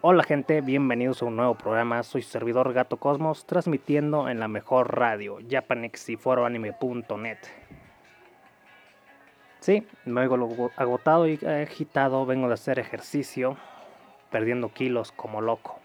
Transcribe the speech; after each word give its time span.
Hola 0.00 0.22
gente, 0.22 0.60
bienvenidos 0.60 1.22
a 1.22 1.24
un 1.24 1.34
nuevo 1.34 1.56
programa. 1.56 2.04
Soy 2.04 2.22
su 2.22 2.30
servidor 2.30 2.72
Gato 2.72 2.98
Cosmos, 2.98 3.46
transmitiendo 3.46 4.28
en 4.28 4.38
la 4.38 4.46
mejor 4.46 4.96
radio, 4.96 5.38
Japanex 5.50 6.10
y 6.10 6.16
foroanime.net. 6.16 7.38
Sí, 9.58 9.84
me 10.04 10.20
oigo 10.20 10.70
agotado 10.76 11.26
y 11.26 11.44
agitado, 11.44 12.24
vengo 12.26 12.46
de 12.46 12.54
hacer 12.54 12.78
ejercicio, 12.78 13.56
perdiendo 14.30 14.72
kilos 14.72 15.10
como 15.10 15.40
loco. 15.40 15.80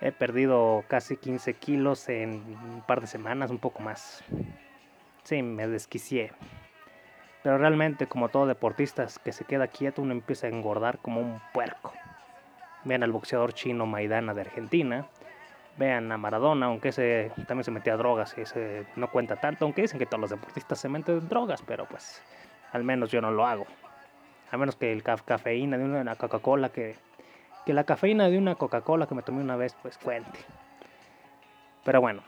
He 0.00 0.10
perdido 0.10 0.82
casi 0.88 1.18
15 1.18 1.52
kilos 1.52 2.08
en 2.08 2.42
un 2.64 2.82
par 2.86 3.02
de 3.02 3.08
semanas, 3.08 3.50
un 3.50 3.58
poco 3.58 3.80
más. 3.80 4.24
Sí, 5.24 5.42
me 5.42 5.68
desquicié. 5.68 6.32
Pero 7.42 7.58
realmente, 7.58 8.06
como 8.06 8.30
todo 8.30 8.46
deportista 8.46 9.06
que 9.22 9.32
se 9.32 9.44
queda 9.44 9.66
quieto, 9.66 10.00
uno 10.00 10.12
empieza 10.12 10.46
a 10.46 10.50
engordar 10.50 10.96
como 10.96 11.20
un 11.20 11.42
puerco. 11.52 11.92
Vean 12.84 13.02
al 13.02 13.12
boxeador 13.12 13.52
chino 13.52 13.86
Maidana 13.86 14.34
de 14.34 14.40
Argentina. 14.42 15.06
Vean 15.76 16.10
a 16.12 16.18
Maradona, 16.18 16.66
aunque 16.66 16.88
ese 16.88 17.32
también 17.46 17.64
se 17.64 17.70
metía 17.70 17.94
a 17.94 17.96
drogas 17.96 18.36
ese 18.36 18.86
no 18.96 19.10
cuenta 19.10 19.36
tanto, 19.36 19.64
aunque 19.64 19.82
dicen 19.82 19.98
que 19.98 20.06
todos 20.06 20.20
los 20.20 20.30
deportistas 20.30 20.78
se 20.78 20.88
meten 20.88 21.28
drogas, 21.28 21.62
pero 21.62 21.86
pues 21.86 22.22
al 22.72 22.84
menos 22.84 23.10
yo 23.10 23.20
no 23.20 23.30
lo 23.30 23.46
hago. 23.46 23.66
A 24.50 24.56
menos 24.56 24.76
que 24.76 24.92
el 24.92 25.02
cafeína 25.02 25.78
de 25.78 25.84
una 25.84 26.16
Coca-Cola 26.16 26.70
que 26.70 26.96
que 27.64 27.74
la 27.74 27.84
cafeína 27.84 28.28
de 28.28 28.38
una 28.38 28.54
Coca-Cola 28.54 29.06
que 29.06 29.14
me 29.14 29.22
tomé 29.22 29.42
una 29.42 29.56
vez 29.56 29.76
pues 29.82 29.98
cuente. 29.98 30.38
Pero 31.84 32.00
bueno, 32.00 32.22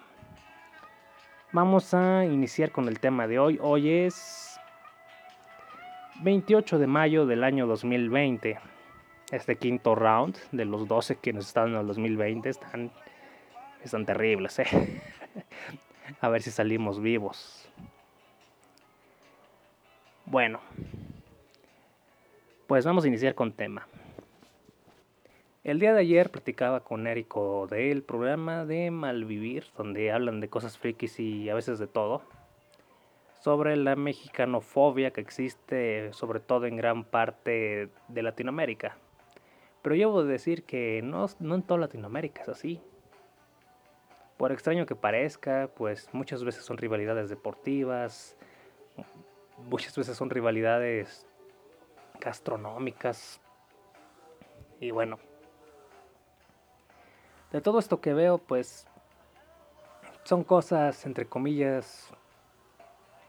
vamos 1.52 1.94
a 1.94 2.24
iniciar 2.24 2.70
con 2.70 2.88
el 2.88 3.00
tema 3.00 3.26
de 3.26 3.38
hoy. 3.38 3.58
Hoy 3.60 3.90
es 3.90 4.58
28 6.20 6.78
de 6.78 6.86
mayo 6.86 7.26
del 7.26 7.44
año 7.44 7.66
2020. 7.66 8.58
Este 9.32 9.56
quinto 9.56 9.94
round 9.94 10.36
de 10.52 10.66
los 10.66 10.86
12 10.86 11.16
que 11.16 11.32
nos 11.32 11.46
están 11.46 11.70
en 11.70 11.76
el 11.76 11.86
2020 11.86 12.50
están, 12.50 12.90
están 13.82 14.04
terribles. 14.04 14.58
¿eh? 14.58 14.66
a 16.20 16.28
ver 16.28 16.42
si 16.42 16.50
salimos 16.50 17.00
vivos. 17.00 17.66
Bueno, 20.26 20.60
pues 22.66 22.84
vamos 22.84 23.04
a 23.04 23.08
iniciar 23.08 23.34
con 23.34 23.52
tema. 23.52 23.88
El 25.64 25.80
día 25.80 25.94
de 25.94 26.00
ayer 26.00 26.30
platicaba 26.30 26.80
con 26.80 27.06
Érico 27.06 27.66
del 27.68 28.02
programa 28.02 28.66
de 28.66 28.90
Malvivir, 28.90 29.64
donde 29.78 30.12
hablan 30.12 30.40
de 30.40 30.50
cosas 30.50 30.76
frikis 30.76 31.18
y 31.18 31.48
a 31.48 31.54
veces 31.54 31.78
de 31.78 31.86
todo, 31.86 32.20
sobre 33.40 33.76
la 33.76 33.96
mexicanofobia 33.96 35.10
que 35.10 35.22
existe 35.22 36.12
sobre 36.12 36.40
todo 36.40 36.66
en 36.66 36.76
gran 36.76 37.04
parte 37.04 37.88
de 38.08 38.22
Latinoamérica. 38.22 38.98
Pero 39.82 39.94
yo 39.96 40.08
debo 40.08 40.24
decir 40.24 40.64
que 40.64 41.02
no, 41.02 41.26
no 41.40 41.54
en 41.56 41.62
toda 41.62 41.80
Latinoamérica 41.80 42.42
es 42.42 42.48
así. 42.48 42.80
Por 44.36 44.52
extraño 44.52 44.86
que 44.86 44.96
parezca, 44.96 45.70
pues 45.76 46.08
muchas 46.12 46.44
veces 46.44 46.64
son 46.64 46.78
rivalidades 46.78 47.28
deportivas, 47.28 48.36
muchas 49.58 49.96
veces 49.96 50.16
son 50.16 50.30
rivalidades 50.30 51.26
gastronómicas. 52.20 53.40
Y 54.80 54.90
bueno, 54.90 55.18
de 57.52 57.60
todo 57.60 57.78
esto 57.78 58.00
que 58.00 58.14
veo, 58.14 58.38
pues 58.38 58.86
son 60.24 60.44
cosas, 60.44 61.04
entre 61.06 61.26
comillas, 61.26 62.12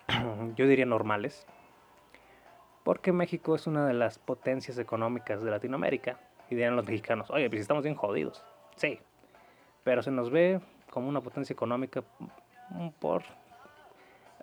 yo 0.56 0.68
diría 0.68 0.86
normales. 0.86 1.46
Porque 2.84 3.12
México 3.12 3.56
es 3.56 3.68
una 3.68 3.88
de 3.88 3.94
las 3.94 4.20
potencias 4.20 4.78
económicas 4.78 5.42
de 5.42 5.52
Latinoamérica. 5.52 6.20
Y 6.50 6.56
dirán 6.56 6.76
los 6.76 6.86
mexicanos, 6.86 7.30
oye, 7.32 7.50
pues 7.50 7.62
estamos 7.62 7.84
bien 7.84 7.96
jodidos. 7.96 8.44
Sí, 8.76 9.00
pero 9.84 10.02
se 10.02 10.12
nos 10.12 10.30
ve 10.30 10.62
como 10.90 11.10
una 11.10 11.22
potencia 11.22 11.54
económica 11.54 12.04
por 13.00 13.24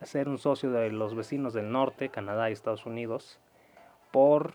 ser 0.02 0.28
un 0.28 0.38
socio 0.38 0.70
de 0.70 0.90
los 0.90 1.14
vecinos 1.14 1.52
del 1.52 1.70
norte, 1.70 2.08
Canadá 2.08 2.50
y 2.50 2.52
Estados 2.52 2.86
Unidos, 2.86 3.38
por 4.10 4.54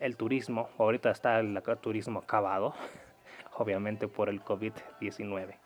el 0.00 0.16
turismo. 0.16 0.68
Ahorita 0.78 1.10
está 1.10 1.38
el 1.40 1.60
turismo 1.80 2.20
acabado 2.20 2.74
obviamente 3.56 4.08
por 4.08 4.28
el 4.28 4.42
COVID-19. 4.42 5.56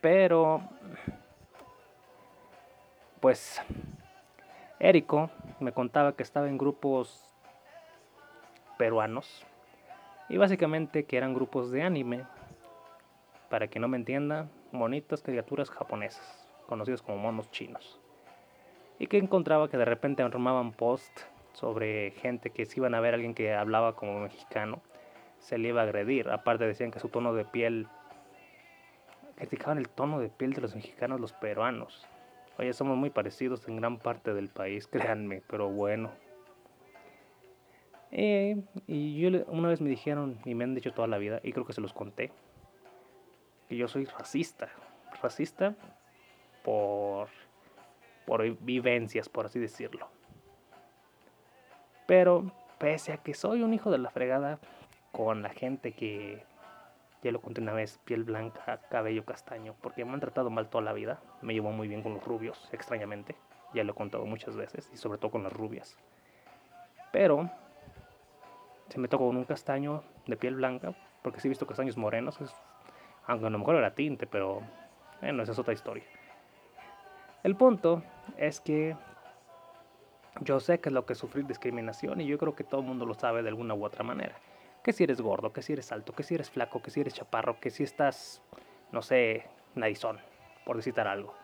Pero, 0.00 0.62
pues, 3.20 3.60
Érico 4.78 5.30
me 5.60 5.72
contaba 5.72 6.14
que 6.14 6.22
estaba 6.22 6.48
en 6.48 6.58
grupos 6.58 7.35
peruanos 8.76 9.44
y 10.28 10.36
básicamente 10.36 11.04
que 11.04 11.16
eran 11.16 11.34
grupos 11.34 11.70
de 11.70 11.82
anime, 11.82 12.24
para 13.48 13.68
que 13.68 13.78
no 13.78 13.88
me 13.88 13.96
entienda, 13.96 14.48
monitas 14.72 15.22
criaturas 15.22 15.70
japonesas, 15.70 16.48
conocidos 16.66 17.02
como 17.02 17.18
monos 17.18 17.50
chinos. 17.50 18.00
Y 18.98 19.06
que 19.06 19.18
encontraba 19.18 19.68
que 19.68 19.76
de 19.76 19.84
repente 19.84 20.22
armaban 20.22 20.72
post 20.72 21.20
sobre 21.52 22.10
gente 22.12 22.50
que 22.50 22.66
se 22.66 22.80
iban 22.80 22.94
a 22.94 23.00
ver 23.00 23.14
a 23.14 23.16
alguien 23.16 23.34
que 23.34 23.54
hablaba 23.54 23.94
como 23.94 24.20
mexicano 24.20 24.80
se 25.38 25.58
le 25.58 25.68
iba 25.68 25.80
a 25.80 25.84
agredir. 25.84 26.28
Aparte 26.28 26.66
decían 26.66 26.90
que 26.90 26.98
su 26.98 27.08
tono 27.08 27.32
de 27.32 27.44
piel, 27.44 27.86
criticaban 29.36 29.78
el 29.78 29.88
tono 29.88 30.18
de 30.18 30.28
piel 30.28 30.52
de 30.52 30.60
los 30.60 30.74
mexicanos, 30.74 31.20
los 31.20 31.32
peruanos. 31.32 32.06
Oye, 32.58 32.72
somos 32.72 32.96
muy 32.96 33.10
parecidos 33.10 33.68
en 33.68 33.76
gran 33.76 33.98
parte 33.98 34.34
del 34.34 34.48
país, 34.48 34.86
créanme, 34.90 35.42
pero 35.46 35.68
bueno. 35.68 36.10
Eh, 38.12 38.62
y 38.86 39.18
yo 39.18 39.44
una 39.48 39.68
vez 39.68 39.80
me 39.80 39.90
dijeron, 39.90 40.38
y 40.44 40.54
me 40.54 40.64
han 40.64 40.74
dicho 40.74 40.92
toda 40.92 41.08
la 41.08 41.18
vida, 41.18 41.40
y 41.42 41.52
creo 41.52 41.66
que 41.66 41.72
se 41.72 41.80
los 41.80 41.92
conté, 41.92 42.30
que 43.68 43.76
yo 43.76 43.88
soy 43.88 44.04
racista. 44.04 44.68
Racista 45.22 45.74
por, 46.62 47.28
por 48.26 48.48
vivencias, 48.60 49.28
por 49.28 49.46
así 49.46 49.58
decirlo. 49.58 50.08
Pero 52.06 52.52
pese 52.78 53.12
a 53.12 53.18
que 53.18 53.34
soy 53.34 53.62
un 53.62 53.74
hijo 53.74 53.90
de 53.90 53.98
la 53.98 54.10
fregada, 54.10 54.58
con 55.12 55.42
la 55.42 55.48
gente 55.48 55.92
que, 55.92 56.44
ya 57.22 57.32
lo 57.32 57.40
conté 57.40 57.60
una 57.60 57.72
vez, 57.72 57.98
piel 58.04 58.24
blanca, 58.24 58.80
cabello 58.90 59.24
castaño, 59.24 59.74
porque 59.80 60.04
me 60.04 60.12
han 60.12 60.20
tratado 60.20 60.50
mal 60.50 60.68
toda 60.68 60.84
la 60.84 60.92
vida. 60.92 61.20
Me 61.42 61.54
llevo 61.54 61.72
muy 61.72 61.88
bien 61.88 62.02
con 62.02 62.14
los 62.14 62.24
rubios, 62.24 62.68
extrañamente. 62.72 63.34
Ya 63.74 63.82
lo 63.82 63.92
he 63.92 63.94
contado 63.94 64.26
muchas 64.26 64.56
veces, 64.56 64.90
y 64.92 64.96
sobre 64.96 65.18
todo 65.18 65.30
con 65.30 65.42
las 65.42 65.52
rubias. 65.52 65.96
Pero, 67.12 67.50
se 68.88 68.98
me 68.98 69.08
tocó 69.08 69.26
con 69.26 69.36
un 69.36 69.44
castaño 69.44 70.02
de 70.26 70.36
piel 70.36 70.56
blanca, 70.56 70.94
porque 71.22 71.40
sí 71.40 71.48
he 71.48 71.50
visto 71.50 71.66
castaños 71.66 71.96
morenos, 71.96 72.38
aunque 73.26 73.46
a 73.46 73.50
lo 73.50 73.58
mejor 73.58 73.76
era 73.76 73.94
tinte, 73.94 74.26
pero 74.26 74.62
bueno, 75.20 75.42
esa 75.42 75.52
es 75.52 75.58
otra 75.58 75.74
historia. 75.74 76.04
El 77.42 77.56
punto 77.56 78.02
es 78.36 78.60
que 78.60 78.96
yo 80.40 80.60
sé 80.60 80.80
que 80.80 80.88
es 80.88 80.92
lo 80.92 81.06
que 81.06 81.14
es 81.14 81.18
sufrir 81.18 81.46
discriminación 81.46 82.20
y 82.20 82.26
yo 82.26 82.38
creo 82.38 82.54
que 82.54 82.64
todo 82.64 82.80
el 82.80 82.86
mundo 82.86 83.06
lo 83.06 83.14
sabe 83.14 83.42
de 83.42 83.48
alguna 83.48 83.74
u 83.74 83.84
otra 83.84 84.04
manera 84.04 84.36
que 84.86 84.92
si 84.92 85.02
eres 85.02 85.20
gordo, 85.20 85.52
que 85.52 85.62
si 85.62 85.72
eres 85.72 85.90
alto, 85.90 86.12
que 86.12 86.22
si 86.22 86.36
eres 86.36 86.48
flaco, 86.48 86.80
que 86.80 86.92
si 86.92 87.00
eres 87.00 87.12
chaparro, 87.12 87.58
que 87.58 87.70
si 87.70 87.82
estás, 87.82 88.40
no 88.92 89.02
sé, 89.02 89.42
narizón, 89.74 90.20
por 90.64 90.76
decir 90.76 91.00
algo. 91.00 91.34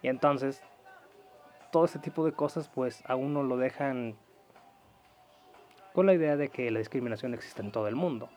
Y 0.00 0.06
entonces, 0.06 0.62
todo 1.72 1.86
ese 1.86 1.98
tipo 1.98 2.24
de 2.24 2.30
cosas, 2.30 2.68
pues 2.68 3.02
a 3.08 3.16
uno 3.16 3.42
lo 3.42 3.56
dejan 3.56 4.16
con 5.96 6.04
la 6.04 6.12
idea 6.12 6.36
de 6.36 6.50
que 6.50 6.70
la 6.70 6.78
discriminación 6.78 7.32
existe 7.32 7.62
en 7.62 7.72
todo 7.72 7.88
el 7.88 7.96
mundo. 7.96 8.28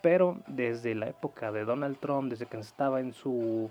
Pero 0.00 0.38
desde 0.46 0.94
la 0.94 1.08
época 1.08 1.50
de 1.50 1.64
Donald 1.64 1.98
Trump, 1.98 2.30
desde 2.30 2.46
que 2.46 2.56
estaba 2.56 3.00
en 3.00 3.12
su 3.12 3.68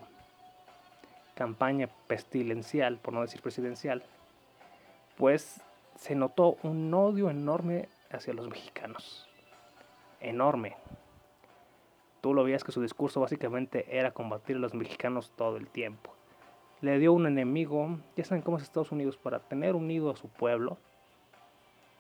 campaña 1.34 1.88
pestilencial, 2.08 2.98
por 2.98 3.14
no 3.14 3.22
decir 3.22 3.42
presidencial, 3.42 4.04
pues 5.16 5.62
se 5.96 6.16
notó 6.16 6.58
un 6.64 6.94
odio 6.94 7.30
enorme 7.30 7.88
hacia 8.12 8.34
los 8.34 8.50
mexicanos 8.50 9.26
enorme. 10.20 10.76
Tú 12.20 12.34
lo 12.34 12.44
veías 12.44 12.66
que 12.66 12.74
su 12.74 12.82
discurso 12.82 13.22
básicamente 13.22 13.86
era 13.98 14.12
combatir 14.12 14.58
a 14.58 14.60
los 14.60 14.74
mexicanos 14.74 15.32
todo 15.38 15.56
el 15.56 15.70
tiempo. 15.70 16.14
Le 16.82 17.00
dio 17.00 17.14
un 17.14 17.26
enemigo, 17.26 18.00
ya 18.18 18.26
saben 18.26 18.42
cómo 18.42 18.58
es 18.58 18.64
Estados 18.64 18.92
Unidos, 18.92 19.16
para 19.16 19.40
tener 19.40 19.76
unido 19.76 20.12
a 20.12 20.18
su 20.18 20.28
pueblo, 20.28 20.78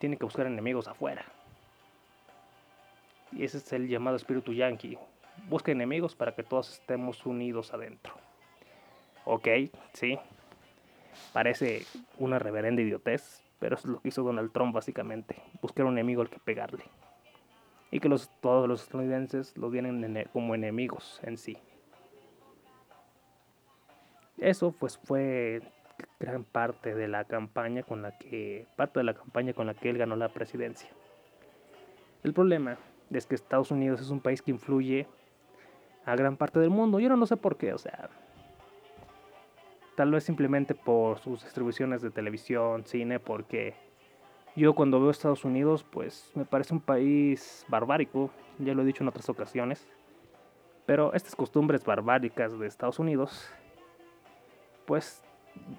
tiene 0.03 0.17
que 0.17 0.25
buscar 0.25 0.45
enemigos 0.45 0.89
afuera. 0.89 1.23
Y 3.31 3.45
ese 3.45 3.59
es 3.59 3.71
el 3.71 3.87
llamado 3.87 4.17
espíritu 4.17 4.51
yankee. 4.51 4.97
Busca 5.47 5.71
enemigos 5.71 6.13
para 6.13 6.35
que 6.35 6.43
todos 6.43 6.73
estemos 6.73 7.25
unidos 7.25 7.73
adentro. 7.73 8.13
Ok, 9.23 9.47
sí. 9.93 10.19
Parece 11.31 11.85
una 12.19 12.37
reverenda 12.37 12.81
idiotez, 12.81 13.45
pero 13.59 13.77
es 13.77 13.85
lo 13.85 14.01
que 14.01 14.09
hizo 14.09 14.23
Donald 14.23 14.51
Trump 14.51 14.75
básicamente. 14.75 15.37
Buscar 15.61 15.85
un 15.85 15.93
enemigo 15.93 16.21
al 16.21 16.29
que 16.29 16.39
pegarle 16.39 16.83
y 17.89 18.01
que 18.01 18.09
los, 18.09 18.29
todos 18.41 18.67
los 18.67 18.83
estadounidenses 18.83 19.55
lo 19.55 19.69
vienen 19.69 20.27
como 20.33 20.53
enemigos 20.53 21.21
en 21.23 21.37
sí. 21.37 21.57
Eso 24.37 24.73
pues 24.73 24.97
fue 24.97 25.61
gran 26.19 26.43
parte 26.43 26.95
de 26.95 27.07
la 27.07 27.25
campaña 27.25 27.83
con 27.83 28.01
la 28.01 28.17
que 28.17 28.65
parte 28.75 28.99
de 28.99 29.03
la 29.03 29.13
campaña 29.13 29.53
con 29.53 29.67
la 29.67 29.73
que 29.73 29.89
él 29.89 29.97
ganó 29.97 30.15
la 30.15 30.29
presidencia. 30.29 30.89
El 32.23 32.33
problema 32.33 32.77
es 33.11 33.25
que 33.25 33.35
Estados 33.35 33.71
Unidos 33.71 34.01
es 34.01 34.09
un 34.09 34.21
país 34.21 34.41
que 34.41 34.51
influye 34.51 35.07
a 36.05 36.15
gran 36.15 36.37
parte 36.37 36.59
del 36.59 36.69
mundo. 36.69 36.99
Yo 36.99 37.09
no 37.15 37.25
sé 37.25 37.37
por 37.37 37.57
qué, 37.57 37.73
o 37.73 37.77
sea, 37.77 38.09
tal 39.95 40.11
vez 40.11 40.23
simplemente 40.23 40.75
por 40.75 41.19
sus 41.19 41.43
distribuciones 41.43 42.01
de 42.01 42.11
televisión, 42.11 42.85
cine, 42.85 43.19
porque 43.19 43.75
yo 44.55 44.73
cuando 44.73 44.99
veo 44.99 45.09
Estados 45.09 45.45
Unidos, 45.45 45.83
pues 45.83 46.31
me 46.35 46.45
parece 46.45 46.73
un 46.73 46.81
país 46.81 47.65
barbárico, 47.67 48.31
ya 48.59 48.73
lo 48.73 48.83
he 48.83 48.85
dicho 48.85 49.03
en 49.03 49.09
otras 49.09 49.29
ocasiones, 49.29 49.87
pero 50.85 51.13
estas 51.13 51.35
costumbres 51.35 51.83
barbáricas 51.83 52.57
de 52.57 52.67
Estados 52.67 52.99
Unidos, 52.99 53.49
pues 54.85 55.23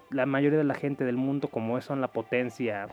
la 0.09 0.25
mayoría 0.25 0.57
de 0.57 0.63
la 0.63 0.75
gente 0.75 1.03
del 1.03 1.17
mundo, 1.17 1.49
como 1.49 1.79
son 1.81 2.01
la 2.01 2.07
potencia, 2.09 2.87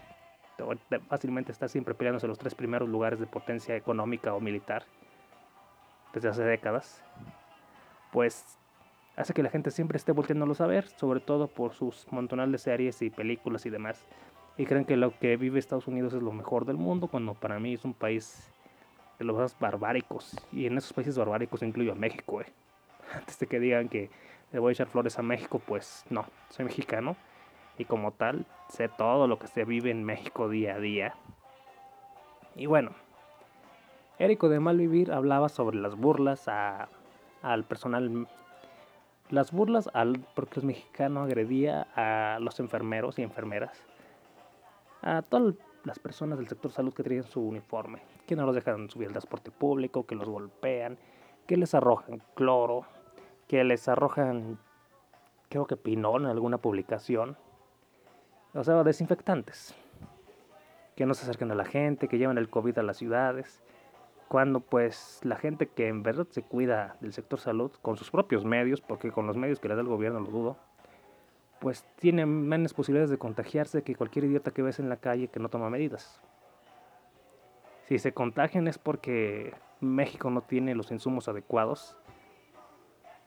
fácilmente 1.08 1.52
está 1.52 1.68
siempre 1.68 1.94
peleándose 1.94 2.26
los 2.26 2.38
tres 2.38 2.54
primeros 2.54 2.88
lugares 2.88 3.18
de 3.18 3.26
potencia 3.26 3.76
económica 3.76 4.34
o 4.34 4.40
militar 4.40 4.84
desde 6.12 6.28
hace 6.28 6.44
décadas, 6.44 7.02
pues 8.12 8.58
hace 9.16 9.32
que 9.34 9.42
la 9.42 9.50
gente 9.50 9.70
siempre 9.70 9.96
esté 9.96 10.12
volviéndolos 10.12 10.60
a 10.60 10.66
ver, 10.66 10.86
sobre 10.88 11.20
todo 11.20 11.48
por 11.48 11.72
sus 11.72 12.10
montonal 12.12 12.52
de 12.52 12.58
series 12.58 13.02
y 13.02 13.10
películas 13.10 13.66
y 13.66 13.70
demás. 13.70 14.04
Y 14.56 14.66
creen 14.66 14.84
que 14.84 14.96
lo 14.96 15.18
que 15.18 15.36
vive 15.36 15.58
Estados 15.58 15.86
Unidos 15.86 16.12
es 16.12 16.22
lo 16.22 16.32
mejor 16.32 16.66
del 16.66 16.76
mundo, 16.76 17.08
cuando 17.08 17.34
para 17.34 17.58
mí 17.58 17.74
es 17.74 17.84
un 17.84 17.94
país 17.94 18.52
de 19.18 19.24
los 19.24 19.36
más 19.36 19.58
barbáricos. 19.58 20.36
Y 20.52 20.66
en 20.66 20.76
esos 20.76 20.92
países 20.92 21.16
barbáricos 21.16 21.62
incluyo 21.62 21.92
a 21.92 21.94
México, 21.94 22.42
eh. 22.42 22.46
Antes 23.14 23.38
de 23.38 23.46
que 23.46 23.58
digan 23.58 23.88
que 23.88 24.10
le 24.52 24.58
voy 24.58 24.70
a 24.70 24.72
echar 24.72 24.88
flores 24.88 25.18
a 25.18 25.22
México, 25.22 25.60
pues 25.64 26.04
no, 26.10 26.26
soy 26.50 26.64
mexicano. 26.64 27.16
Y 27.78 27.86
como 27.86 28.12
tal, 28.12 28.46
sé 28.68 28.88
todo 28.88 29.26
lo 29.26 29.38
que 29.38 29.46
se 29.46 29.64
vive 29.64 29.90
en 29.90 30.04
México 30.04 30.48
día 30.48 30.74
a 30.74 30.78
día. 30.78 31.14
Y 32.54 32.66
bueno, 32.66 32.92
Érico 34.18 34.48
de 34.48 34.60
Malvivir 34.60 35.10
hablaba 35.10 35.48
sobre 35.48 35.78
las 35.78 35.96
burlas 35.96 36.48
a, 36.48 36.88
al 37.42 37.64
personal 37.64 38.28
las 39.30 39.50
burlas 39.50 39.88
al 39.94 40.20
porque 40.34 40.60
el 40.60 40.66
mexicano 40.66 41.22
agredía 41.22 41.86
a 41.96 42.38
los 42.38 42.60
enfermeros 42.60 43.18
y 43.18 43.22
enfermeras, 43.22 43.82
a 45.00 45.22
todas 45.22 45.54
las 45.84 45.98
personas 45.98 46.38
del 46.38 46.48
sector 46.48 46.70
salud 46.70 46.92
que 46.92 47.02
traían 47.02 47.24
su 47.24 47.40
uniforme, 47.40 48.02
que 48.26 48.36
no 48.36 48.44
los 48.44 48.54
dejan 48.54 48.90
subir 48.90 49.06
al 49.06 49.14
transporte 49.14 49.50
público, 49.50 50.06
que 50.06 50.14
los 50.14 50.28
golpean, 50.28 50.98
que 51.46 51.56
les 51.56 51.74
arrojan 51.74 52.22
cloro, 52.34 52.84
que 53.52 53.62
les 53.64 53.86
arrojan, 53.86 54.58
creo 55.50 55.66
que 55.66 55.76
pinol 55.76 56.22
en 56.22 56.30
alguna 56.30 56.56
publicación, 56.56 57.36
o 58.54 58.64
sea, 58.64 58.82
desinfectantes, 58.82 59.74
que 60.96 61.04
no 61.04 61.12
se 61.12 61.24
acerquen 61.24 61.50
a 61.50 61.54
la 61.54 61.66
gente, 61.66 62.08
que 62.08 62.16
llevan 62.16 62.38
el 62.38 62.48
COVID 62.48 62.78
a 62.78 62.82
las 62.82 62.96
ciudades, 62.96 63.62
cuando 64.28 64.60
pues 64.60 65.20
la 65.22 65.36
gente 65.36 65.66
que 65.66 65.88
en 65.88 66.02
verdad 66.02 66.26
se 66.30 66.42
cuida 66.42 66.96
del 67.02 67.12
sector 67.12 67.38
salud 67.38 67.70
con 67.82 67.98
sus 67.98 68.10
propios 68.10 68.46
medios, 68.46 68.80
porque 68.80 69.12
con 69.12 69.26
los 69.26 69.36
medios 69.36 69.60
que 69.60 69.68
le 69.68 69.74
da 69.74 69.82
el 69.82 69.88
gobierno 69.88 70.20
lo 70.20 70.30
dudo, 70.30 70.56
pues 71.60 71.84
tiene 71.96 72.24
menos 72.24 72.72
posibilidades 72.72 73.10
de 73.10 73.18
contagiarse 73.18 73.82
que 73.82 73.96
cualquier 73.96 74.24
idiota 74.24 74.52
que 74.52 74.62
ves 74.62 74.78
en 74.78 74.88
la 74.88 74.96
calle 74.96 75.28
que 75.28 75.40
no 75.40 75.50
toma 75.50 75.68
medidas. 75.68 76.22
Si 77.86 77.98
se 77.98 78.14
contagian 78.14 78.66
es 78.66 78.78
porque 78.78 79.52
México 79.80 80.30
no 80.30 80.40
tiene 80.40 80.74
los 80.74 80.90
insumos 80.90 81.28
adecuados 81.28 81.98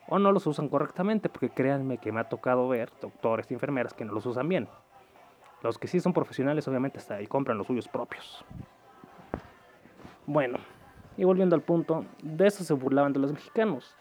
o 0.07 0.19
no 0.19 0.31
los 0.31 0.45
usan 0.47 0.69
correctamente, 0.69 1.29
porque 1.29 1.49
créanme 1.49 1.97
que 1.97 2.11
me 2.11 2.19
ha 2.19 2.29
tocado 2.29 2.67
ver 2.67 2.91
doctores 3.01 3.49
y 3.49 3.53
enfermeras 3.53 3.93
que 3.93 4.05
no 4.05 4.13
los 4.13 4.25
usan 4.25 4.47
bien. 4.47 4.67
Los 5.61 5.77
que 5.77 5.87
sí 5.87 5.99
son 5.99 6.13
profesionales 6.13 6.67
obviamente 6.67 6.99
hasta 6.99 7.15
ahí 7.15 7.27
compran 7.27 7.57
los 7.57 7.67
suyos 7.67 7.87
propios. 7.87 8.45
Bueno, 10.27 10.59
y 11.17 11.23
volviendo 11.23 11.55
al 11.55 11.61
punto, 11.61 12.05
de 12.21 12.47
eso 12.47 12.63
se 12.63 12.73
burlaban 12.73 13.13
de 13.13 13.19
los 13.19 13.31
mexicanos. 13.31 13.95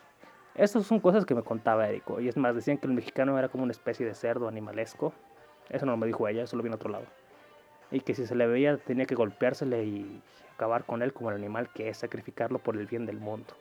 Esas 0.54 0.86
son 0.86 1.00
cosas 1.00 1.24
que 1.24 1.34
me 1.34 1.42
contaba 1.42 1.88
Érico. 1.88 2.20
Y 2.20 2.28
es 2.28 2.36
más, 2.36 2.54
decían 2.54 2.78
que 2.78 2.86
el 2.86 2.92
mexicano 2.92 3.38
era 3.38 3.48
como 3.48 3.64
una 3.64 3.72
especie 3.72 4.06
de 4.06 4.14
cerdo 4.14 4.48
animalesco. 4.48 5.12
Eso 5.68 5.86
no 5.86 5.96
me 5.96 6.06
dijo 6.06 6.28
ella, 6.28 6.44
eso 6.44 6.56
lo 6.56 6.62
vi 6.62 6.68
en 6.68 6.74
otro 6.74 6.90
lado. 6.90 7.06
Y 7.90 8.00
que 8.00 8.14
si 8.14 8.26
se 8.26 8.34
le 8.34 8.46
veía 8.46 8.76
tenía 8.78 9.06
que 9.06 9.14
golpeársele 9.14 9.84
y 9.84 10.22
acabar 10.54 10.84
con 10.84 11.02
él 11.02 11.12
como 11.12 11.30
el 11.30 11.36
animal 11.36 11.70
que 11.72 11.88
es, 11.88 11.98
sacrificarlo 11.98 12.58
por 12.58 12.76
el 12.76 12.86
bien 12.86 13.06
del 13.06 13.18
mundo. 13.18 13.54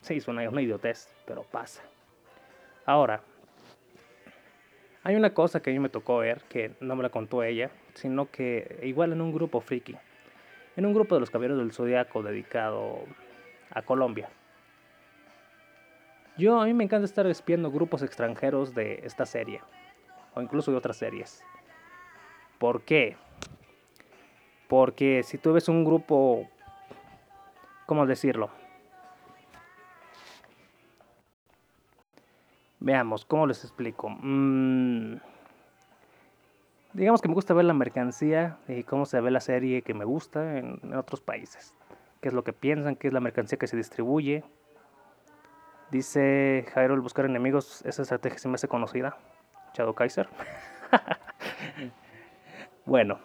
Sí, 0.00 0.20
suena 0.20 0.48
una 0.48 0.62
idiotez, 0.62 1.08
pero 1.26 1.42
pasa. 1.42 1.82
Ahora, 2.86 3.20
hay 5.02 5.16
una 5.16 5.34
cosa 5.34 5.60
que 5.60 5.70
a 5.70 5.72
mí 5.72 5.78
me 5.78 5.88
tocó 5.88 6.18
ver, 6.18 6.42
que 6.48 6.72
no 6.80 6.96
me 6.96 7.02
la 7.02 7.10
contó 7.10 7.42
ella, 7.42 7.70
sino 7.94 8.30
que 8.30 8.80
igual 8.82 9.12
en 9.12 9.20
un 9.20 9.32
grupo 9.32 9.60
friki 9.60 9.96
en 10.78 10.86
un 10.86 10.94
grupo 10.94 11.16
de 11.16 11.20
los 11.20 11.30
Caballeros 11.30 11.58
del 11.58 11.72
Zodiaco 11.72 12.22
dedicado 12.22 13.00
a 13.72 13.82
Colombia. 13.82 14.28
Yo 16.36 16.60
a 16.60 16.66
mí 16.66 16.72
me 16.72 16.84
encanta 16.84 17.04
estar 17.04 17.26
espiando 17.26 17.72
grupos 17.72 18.02
extranjeros 18.02 18.76
de 18.76 19.00
esta 19.02 19.26
serie 19.26 19.60
o 20.36 20.40
incluso 20.40 20.70
de 20.70 20.76
otras 20.76 20.96
series. 20.96 21.42
¿Por 22.60 22.82
qué? 22.82 23.16
Porque 24.68 25.24
si 25.24 25.36
tú 25.36 25.52
ves 25.52 25.68
un 25.68 25.84
grupo, 25.84 26.48
¿cómo 27.86 28.06
decirlo? 28.06 28.48
Veamos, 32.80 33.24
¿cómo 33.24 33.46
les 33.46 33.64
explico? 33.64 34.08
Mmm 34.08 35.16
digamos 36.92 37.22
que 37.22 37.28
me 37.28 37.34
gusta 37.34 37.54
ver 37.54 37.64
la 37.64 37.74
mercancía 37.74 38.58
y 38.66 38.82
cómo 38.82 39.06
se 39.06 39.20
ve 39.20 39.30
la 39.30 39.40
serie 39.40 39.82
que 39.82 39.94
me 39.94 40.04
gusta 40.04 40.58
en, 40.58 40.94
otros 40.94 41.20
países. 41.20 41.74
Qué 42.20 42.28
es 42.28 42.34
lo 42.34 42.42
que 42.44 42.52
piensan, 42.52 42.96
qué 42.96 43.08
es 43.08 43.12
la 43.12 43.20
mercancía 43.20 43.58
que 43.58 43.66
se 43.66 43.76
distribuye. 43.76 44.42
Dice 45.90 46.66
Jairo 46.74 46.94
el 46.94 47.00
buscar 47.00 47.24
enemigos, 47.24 47.82
esa 47.84 48.02
estrategia 48.02 48.38
se 48.38 48.48
me 48.48 48.56
hace 48.56 48.68
conocida. 48.68 49.16
Shadow 49.74 49.94
Kaiser. 49.94 50.28
bueno. 52.84 53.18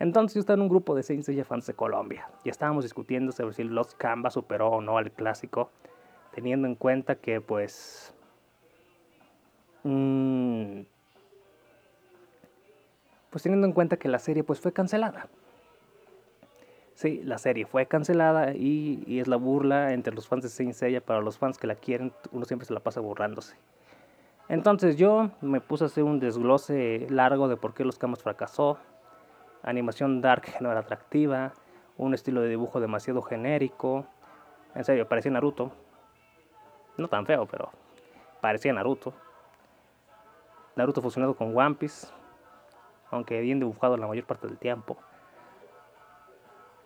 Entonces 0.00 0.34
yo 0.34 0.40
estaba 0.40 0.56
en 0.56 0.62
un 0.62 0.68
grupo 0.68 0.94
de 0.94 1.02
Saint 1.02 1.24
Seiya 1.24 1.44
fans 1.44 1.66
de 1.66 1.74
Colombia 1.74 2.28
y 2.44 2.50
estábamos 2.50 2.84
discutiendo 2.84 3.32
sobre 3.32 3.54
si 3.54 3.64
Lost 3.64 3.96
Canvas 3.96 4.34
superó 4.34 4.68
o 4.68 4.80
no 4.80 4.96
al 4.96 5.10
clásico, 5.10 5.70
teniendo 6.34 6.66
en 6.66 6.74
cuenta 6.74 7.16
que 7.16 7.40
pues... 7.40 8.14
Mmm, 9.84 10.80
pues 13.30 13.42
teniendo 13.42 13.66
en 13.66 13.72
cuenta 13.72 13.96
que 13.96 14.08
la 14.08 14.18
serie 14.18 14.44
pues 14.44 14.60
fue 14.60 14.72
cancelada. 14.72 15.28
Sí, 16.94 17.20
la 17.22 17.38
serie 17.38 17.64
fue 17.64 17.86
cancelada 17.86 18.54
y, 18.54 19.20
es 19.20 19.28
la 19.28 19.36
burla 19.36 19.92
entre 19.92 20.12
los 20.12 20.26
fans 20.26 20.42
de 20.42 20.48
Saint 20.48 21.04
para 21.04 21.20
los 21.20 21.38
fans 21.38 21.56
que 21.56 21.68
la 21.68 21.76
quieren, 21.76 22.12
uno 22.32 22.44
siempre 22.44 22.66
se 22.66 22.74
la 22.74 22.80
pasa 22.80 23.00
burlándose. 23.00 23.54
Entonces 24.48 24.96
yo 24.96 25.30
me 25.40 25.60
puse 25.60 25.84
a 25.84 25.86
hacer 25.86 26.02
un 26.02 26.18
desglose 26.18 27.06
largo 27.10 27.46
de 27.46 27.56
por 27.56 27.74
qué 27.74 27.84
los 27.84 27.98
Camas 27.98 28.22
fracasó, 28.22 28.78
animación 29.62 30.20
dark 30.20 30.46
no 30.60 30.72
era 30.72 30.80
atractiva, 30.80 31.52
un 31.96 32.14
estilo 32.14 32.40
de 32.40 32.48
dibujo 32.48 32.80
demasiado 32.80 33.22
genérico, 33.22 34.06
en 34.74 34.84
serio, 34.84 35.06
parecía 35.08 35.30
Naruto, 35.30 35.70
no 36.98 37.08
tan 37.08 37.26
feo, 37.26 37.46
pero 37.46 37.70
parecía 38.40 38.72
Naruto. 38.72 39.12
Naruto 40.76 41.02
fusionado 41.02 41.34
con 41.34 41.56
One 41.56 41.74
Piece, 41.74 42.08
aunque 43.10 43.40
bien 43.40 43.58
dibujado 43.58 43.96
la 43.96 44.06
mayor 44.06 44.24
parte 44.24 44.46
del 44.46 44.58
tiempo. 44.58 44.96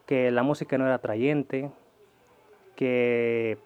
Que 0.07 0.31
la 0.31 0.43
música 0.43 0.79
no 0.79 0.87
era 0.87 0.95
atrayente, 0.95 1.71
que 2.77 3.59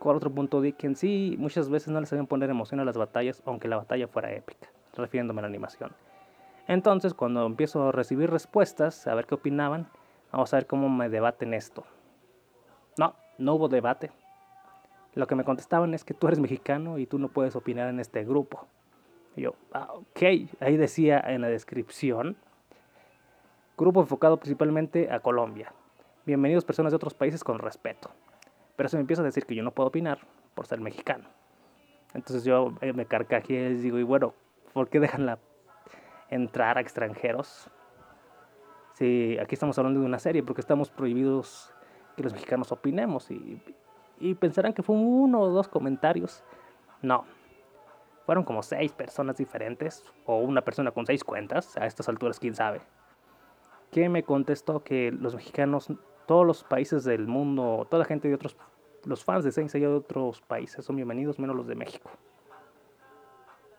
¿Cuál 0.00 0.16
otro 0.16 0.30
punto 0.30 0.62
que 0.62 0.86
en 0.86 0.96
sí 0.96 1.36
muchas 1.38 1.68
veces 1.68 1.88
no 1.88 2.00
les 2.00 2.08
sabían 2.08 2.26
poner 2.26 2.48
emoción 2.48 2.80
a 2.80 2.86
las 2.86 2.96
batallas, 2.96 3.42
aunque 3.44 3.68
la 3.68 3.76
batalla 3.76 4.08
fuera 4.08 4.32
épica, 4.32 4.66
refiriéndome 4.94 5.40
a 5.40 5.42
la 5.42 5.48
animación. 5.48 5.92
Entonces, 6.66 7.12
cuando 7.12 7.44
empiezo 7.44 7.88
a 7.88 7.92
recibir 7.92 8.30
respuestas, 8.30 9.06
a 9.06 9.14
ver 9.14 9.26
qué 9.26 9.34
opinaban, 9.34 9.90
vamos 10.32 10.54
a 10.54 10.56
ver 10.56 10.66
cómo 10.66 10.88
me 10.88 11.10
debaten 11.10 11.52
esto. 11.52 11.84
No, 12.96 13.14
no 13.36 13.56
hubo 13.56 13.68
debate. 13.68 14.10
Lo 15.14 15.26
que 15.26 15.34
me 15.34 15.44
contestaban 15.44 15.94
es 15.94 16.04
que 16.04 16.14
tú 16.14 16.26
eres 16.26 16.38
mexicano 16.38 16.98
y 16.98 17.06
tú 17.06 17.18
no 17.18 17.28
puedes 17.28 17.56
opinar 17.56 17.88
en 17.88 18.00
este 18.00 18.24
grupo 18.24 18.66
yo, 19.36 19.54
ah, 19.72 19.88
ok, 19.92 20.22
ahí 20.60 20.76
decía 20.76 21.18
en 21.20 21.40
la 21.40 21.48
descripción, 21.48 22.36
grupo 23.76 24.00
enfocado 24.00 24.36
principalmente 24.38 25.10
a 25.10 25.20
Colombia. 25.20 25.72
Bienvenidos 26.26 26.64
personas 26.64 26.92
de 26.92 26.96
otros 26.96 27.14
países 27.14 27.44
con 27.44 27.58
respeto. 27.58 28.10
Pero 28.76 28.88
se 28.88 28.96
me 28.96 29.02
empieza 29.02 29.22
a 29.22 29.24
decir 29.24 29.46
que 29.46 29.54
yo 29.54 29.62
no 29.62 29.72
puedo 29.72 29.88
opinar 29.88 30.18
por 30.54 30.66
ser 30.66 30.80
mexicano. 30.80 31.28
Entonces 32.12 32.44
yo 32.44 32.74
eh, 32.80 32.92
me 32.92 33.06
carcajé 33.06 33.54
y 33.54 33.68
les 33.70 33.82
digo, 33.82 33.98
y 33.98 34.02
bueno, 34.02 34.34
¿por 34.72 34.88
qué 34.88 35.00
dejan 35.00 35.26
la 35.26 35.38
entrar 36.28 36.76
a 36.76 36.80
extranjeros? 36.80 37.70
Si 38.94 39.38
aquí 39.38 39.54
estamos 39.54 39.78
hablando 39.78 40.00
de 40.00 40.06
una 40.06 40.18
serie, 40.18 40.42
porque 40.42 40.60
estamos 40.60 40.90
prohibidos 40.90 41.72
que 42.16 42.22
los 42.22 42.32
mexicanos 42.32 42.72
opinemos 42.72 43.30
y, 43.30 43.62
y 44.20 44.34
pensarán 44.34 44.74
que 44.74 44.82
fue 44.82 44.94
uno 44.96 45.40
o 45.40 45.48
dos 45.48 45.66
comentarios. 45.66 46.44
No, 47.02 47.24
fueron 48.26 48.44
como 48.44 48.62
seis 48.62 48.92
personas 48.92 49.36
diferentes, 49.38 50.04
o 50.26 50.38
una 50.38 50.60
persona 50.60 50.92
con 50.92 51.06
seis 51.06 51.24
cuentas, 51.24 51.76
a 51.76 51.86
estas 51.86 52.08
alturas 52.08 52.38
quién 52.38 52.54
sabe. 52.54 52.80
que 53.90 54.08
me 54.08 54.22
contestó 54.22 54.84
que 54.84 55.10
los 55.10 55.34
mexicanos, 55.34 55.92
todos 56.26 56.46
los 56.46 56.62
países 56.62 57.02
del 57.02 57.26
mundo, 57.26 57.88
toda 57.90 57.98
la 57.98 58.04
gente 58.04 58.28
de 58.28 58.36
otros, 58.36 58.56
los 59.04 59.24
fans 59.24 59.42
de 59.42 59.50
Saint 59.50 59.68
Seiya 59.68 59.88
de 59.88 59.94
otros 59.94 60.42
países 60.42 60.84
son 60.84 60.94
bienvenidos, 60.94 61.40
menos 61.40 61.56
los 61.56 61.66
de 61.66 61.74
México. 61.74 62.08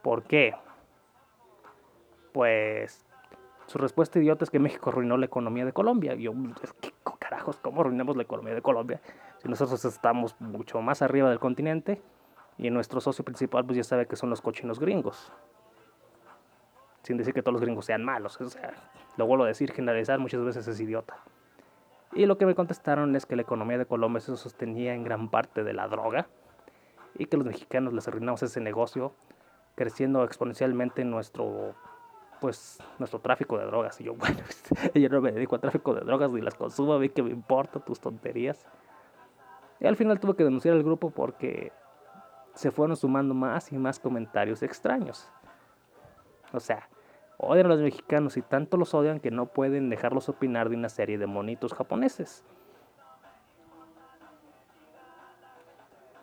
¿Por 0.01 0.23
qué? 0.23 0.53
Pues 2.33 3.05
su 3.67 3.77
respuesta 3.77 4.19
idiota 4.19 4.43
es 4.43 4.49
que 4.49 4.59
México 4.59 4.89
arruinó 4.89 5.15
la 5.15 5.27
economía 5.27 5.63
de 5.63 5.71
Colombia. 5.71 6.13
Y 6.15 6.23
yo, 6.23 6.33
¿qué 6.81 6.91
carajos? 7.19 7.57
¿Cómo 7.61 7.79
arruinamos 7.79 8.17
la 8.17 8.23
economía 8.23 8.53
de 8.53 8.61
Colombia? 8.61 8.99
Si 9.41 9.49
nosotros 9.49 9.83
estamos 9.85 10.39
mucho 10.39 10.81
más 10.81 11.01
arriba 11.01 11.27
del 11.27 11.39
continente 11.39 11.99
y 12.59 12.69
nuestro 12.69 13.01
socio 13.01 13.25
principal, 13.25 13.65
pues 13.65 13.75
ya 13.75 13.83
sabe 13.83 14.05
que 14.05 14.15
son 14.15 14.29
los 14.29 14.39
cochinos 14.39 14.79
gringos. 14.79 15.31
Sin 17.01 17.17
decir 17.17 17.33
que 17.33 17.41
todos 17.41 17.53
los 17.53 17.61
gringos 17.63 17.85
sean 17.85 18.03
malos. 18.03 18.39
O 18.39 18.49
sea, 18.49 18.71
lo 19.17 19.25
vuelvo 19.25 19.45
a 19.45 19.47
decir, 19.47 19.71
generalizar 19.71 20.19
muchas 20.19 20.43
veces 20.43 20.67
es 20.67 20.79
idiota. 20.79 21.17
Y 22.13 22.27
lo 22.27 22.37
que 22.37 22.45
me 22.45 22.53
contestaron 22.53 23.15
es 23.15 23.25
que 23.25 23.35
la 23.35 23.41
economía 23.41 23.79
de 23.79 23.87
Colombia 23.87 24.21
se 24.21 24.37
sostenía 24.37 24.93
en 24.93 25.03
gran 25.03 25.31
parte 25.31 25.63
de 25.63 25.73
la 25.73 25.87
droga 25.87 26.27
y 27.17 27.25
que 27.25 27.37
los 27.37 27.47
mexicanos 27.47 27.93
les 27.93 28.07
arruinamos 28.07 28.43
ese 28.43 28.61
negocio 28.61 29.15
creciendo 29.73 30.23
exponencialmente 30.23 31.03
nuestro 31.03 31.73
pues 32.39 32.79
nuestro 32.99 33.19
tráfico 33.19 33.57
de 33.57 33.65
drogas 33.65 33.99
y 34.01 34.05
yo 34.05 34.13
bueno 34.15 34.39
yo 34.93 35.09
no 35.09 35.21
me 35.21 35.31
dedico 35.31 35.55
a 35.55 35.59
tráfico 35.59 35.93
de 35.93 36.01
drogas 36.01 36.31
ni 36.31 36.41
las 36.41 36.55
consumo 36.55 36.93
a 36.93 36.99
mí 36.99 37.09
que 37.09 37.23
me 37.23 37.29
importa 37.29 37.79
tus 37.79 37.99
tonterías 37.99 38.65
y 39.81 39.87
al 39.87 39.97
final 39.97 40.21
tuve 40.21 40.35
que 40.35 40.45
denunciar 40.45 40.75
al 40.75 40.83
grupo 40.83 41.09
porque 41.09 41.73
se 42.53 42.71
fueron 42.71 42.95
sumando 42.95 43.33
más 43.33 43.73
y 43.73 43.77
más 43.77 43.99
comentarios 43.99 44.63
extraños 44.63 45.29
o 46.53 46.61
sea 46.61 46.87
odian 47.37 47.65
a 47.65 47.69
los 47.69 47.81
mexicanos 47.81 48.37
y 48.37 48.41
tanto 48.41 48.77
los 48.77 48.93
odian 48.93 49.19
que 49.19 49.31
no 49.31 49.47
pueden 49.47 49.89
dejarlos 49.89 50.29
opinar 50.29 50.69
de 50.69 50.77
una 50.77 50.87
serie 50.87 51.17
de 51.17 51.27
monitos 51.27 51.73
japoneses 51.73 52.45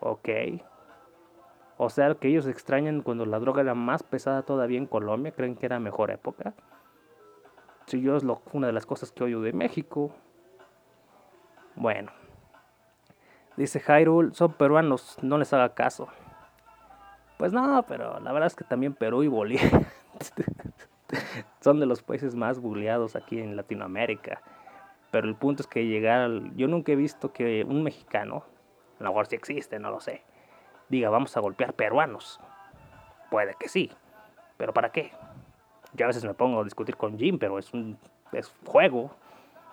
ok 0.01 0.29
o 1.81 1.91
sea, 1.91 2.13
que 2.17 2.27
ellos 2.27 2.49
extrañan 2.49 3.03
cuando 3.03 3.25
la 3.25 3.39
droga 3.39 3.63
era 3.63 3.75
más 3.75 4.03
pesada 4.03 4.43
todavía 4.43 4.79
en 4.79 4.87
Colombia, 4.87 5.31
creen 5.31 5.55
que 5.55 5.65
era 5.65 5.79
mejor 5.79 6.11
época. 6.11 6.53
Si 7.87 8.03
yo 8.03 8.17
es 8.17 8.25
lo, 8.25 8.43
una 8.53 8.67
de 8.67 8.73
las 8.73 8.85
cosas 8.85 9.13
que 9.13 9.23
odio 9.23 9.41
de 9.41 9.53
México. 9.53 10.11
Bueno. 11.77 12.11
Dice 13.59 13.81
Jairul, 13.81 14.35
son 14.35 14.53
peruanos, 14.53 15.17
no 15.21 15.37
les 15.37 15.53
haga 15.53 15.75
caso. 15.75 16.09
Pues 17.37 17.53
no, 17.53 17.85
pero 17.87 18.19
la 18.21 18.33
verdad 18.33 18.47
es 18.47 18.57
que 18.57 18.65
también 18.65 18.95
Perú 18.95 19.23
y 19.23 19.29
Bolivia 19.29 19.71
son 21.61 21.79
de 21.79 21.87
los 21.87 22.03
países 22.03 22.35
más 22.35 22.61
bulleados 22.61 23.17
aquí 23.17 23.39
en 23.41 23.57
Latinoamérica. 23.57 24.41
Pero 25.11 25.29
el 25.29 25.35
punto 25.35 25.63
es 25.63 25.67
que 25.67 25.87
llegar 25.87 26.31
Yo 26.57 26.69
nunca 26.69 26.93
he 26.93 26.97
visto 26.97 27.33
que 27.33 27.65
un 27.65 27.83
mexicano, 27.83 28.45
a 29.01 29.05
lo 29.05 29.11
mejor 29.11 29.27
sí 29.27 29.37
existe, 29.37 29.79
no 29.79 29.91
lo 29.91 30.01
sé 30.01 30.23
diga, 30.89 31.11
vamos 31.11 31.37
a 31.37 31.41
golpear 31.41 31.75
peruanos. 31.75 32.41
Puede 33.31 33.55
que 33.59 33.69
sí, 33.69 33.91
pero 34.57 34.73
¿para 34.73 34.91
qué? 34.91 35.13
Yo 35.95 36.07
a 36.07 36.09
veces 36.09 36.25
me 36.25 36.35
pongo 36.35 36.61
a 36.61 36.65
discutir 36.65 36.97
con 36.97 37.19
Jim, 37.19 37.39
pero 37.39 37.59
es 37.59 37.73
un 37.73 37.99
es 38.33 38.53
juego. 38.67 39.11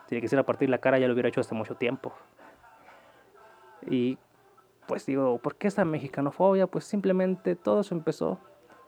Si 0.07 0.15
le 0.15 0.21
quisiera 0.21 0.43
partir 0.43 0.69
la 0.69 0.77
cara 0.77 0.97
ya 0.97 1.07
lo 1.07 1.13
hubiera 1.13 1.29
hecho 1.29 1.41
hace 1.41 1.55
mucho 1.55 1.75
tiempo. 1.75 2.13
Y 3.87 4.17
pues 4.87 5.05
digo, 5.05 5.37
¿por 5.39 5.55
qué 5.55 5.67
esa 5.67 5.85
mexicanofobia? 5.85 6.67
Pues 6.67 6.85
simplemente 6.85 7.55
todo 7.55 7.81
eso 7.81 7.95
empezó 7.95 8.39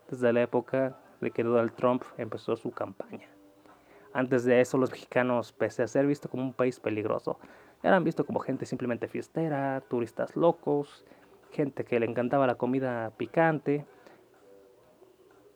desde 0.10 0.32
la 0.34 0.42
época 0.42 0.98
de 1.22 1.32
que 1.32 1.44
Donald 1.44 1.74
Trump 1.75 2.04
empezó 2.18 2.56
su 2.56 2.72
campaña. 2.72 3.27
Antes 4.13 4.46
de 4.46 4.62
eso 4.62 4.77
los 4.77 4.92
mexicanos, 4.92 5.51
pese 5.51 5.84
a 5.84 5.88
ser 5.88 6.08
vistos 6.08 6.32
como 6.32 6.44
un 6.44 6.54
país 6.54 6.80
peligroso, 6.80 7.39
eran 7.84 8.04
vistos 8.04 8.25
como 8.25 8.39
gente 8.39 8.66
simplemente 8.66 9.08
fiestera, 9.08 9.82
turistas 9.82 10.36
locos, 10.36 11.06
gente 11.51 11.86
que 11.86 12.00
le 12.00 12.06
encantaba 12.06 12.48
la 12.48 12.56
comida 12.56 13.12
picante. 13.12 13.86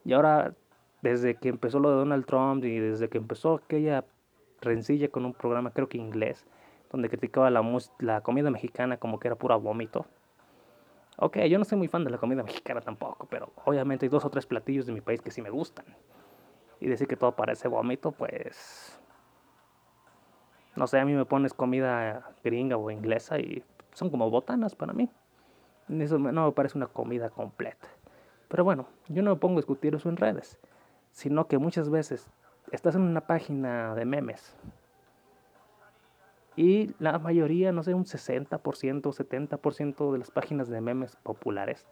Y 0.04 0.14
ahora, 0.14 0.54
desde 1.02 1.36
que 1.36 1.50
empezó 1.50 1.80
lo 1.80 1.90
de 1.90 1.96
Donald 1.98 2.26
Trump 2.26 2.64
y 2.64 2.80
desde 2.80 3.10
que 3.10 3.18
empezó 3.18 3.56
aquella 3.56 4.06
rencilla 4.62 5.10
con 5.10 5.26
un 5.26 5.34
programa, 5.34 5.72
creo 5.72 5.90
que 5.90 5.98
inglés, 5.98 6.46
donde 6.92 7.10
criticaba 7.10 7.50
la, 7.50 7.64
la 8.00 8.22
comida 8.22 8.52
mexicana 8.52 8.98
como 8.98 9.20
que 9.20 9.28
era 9.28 9.36
pura 9.36 9.56
vómito. 9.56 10.06
Ok, 11.18 11.38
yo 11.50 11.58
no 11.58 11.66
soy 11.66 11.78
muy 11.78 11.88
fan 11.88 12.04
de 12.04 12.10
la 12.10 12.18
comida 12.18 12.44
mexicana 12.44 12.82
tampoco, 12.82 13.28
pero 13.30 13.52
obviamente 13.66 14.06
hay 14.06 14.10
dos 14.10 14.26
o 14.26 14.30
tres 14.30 14.46
platillos 14.46 14.86
de 14.86 14.94
mi 14.94 15.02
país 15.02 15.22
que 15.22 15.32
sí 15.32 15.42
me 15.42 15.50
gustan. 15.50 15.86
Y 16.80 16.88
decir 16.88 17.08
que 17.08 17.16
todo 17.16 17.36
parece 17.36 17.68
vómito, 17.68 18.12
pues... 18.12 19.00
No 20.76 20.88
sé, 20.88 21.00
a 21.00 21.06
mí 21.06 21.14
me 21.14 21.26
pones 21.26 21.54
comida 21.54 22.32
gringa 22.44 22.78
o 22.78 22.90
inglesa 22.92 23.40
y 23.40 23.64
son 23.94 24.10
como 24.10 24.30
botanas 24.30 24.76
para 24.76 24.94
mí. 24.94 25.10
Eso 25.90 26.18
no 26.18 26.46
me 26.46 26.52
parece 26.54 26.78
una 26.78 26.88
comida 26.88 27.30
completa. 27.30 27.88
Pero 28.48 28.64
bueno, 28.64 28.88
yo 29.10 29.22
no 29.22 29.32
me 29.32 29.36
pongo 29.36 29.56
a 29.56 29.62
discutir 29.62 29.96
eso 29.96 30.10
en 30.10 30.18
redes, 30.18 30.60
sino 31.12 31.48
que 31.48 31.58
muchas 31.58 31.90
veces 31.90 32.30
estás 32.72 32.96
en 32.96 33.02
una 33.02 33.22
página 33.22 33.94
de 33.96 34.06
memes 34.06 34.56
y 36.56 36.94
la 37.00 37.18
mayoría, 37.18 37.72
no 37.72 37.84
sé, 37.84 37.94
un 37.94 38.06
60%, 38.06 38.50
70% 39.02 40.12
de 40.12 40.18
las 40.18 40.32
páginas 40.32 40.68
de 40.68 40.82
memes 40.82 41.16
populares 41.16 41.88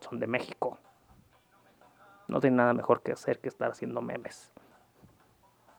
son 0.00 0.20
de 0.20 0.26
México. 0.26 0.78
No 2.28 2.40
tiene 2.40 2.56
nada 2.56 2.72
mejor 2.72 3.02
que 3.02 3.12
hacer 3.12 3.40
que 3.40 3.48
estar 3.48 3.70
haciendo 3.70 4.00
memes. 4.02 4.52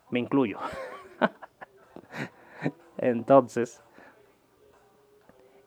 Me 0.10 0.20
incluyo. 0.20 0.60
Entonces, 2.98 3.82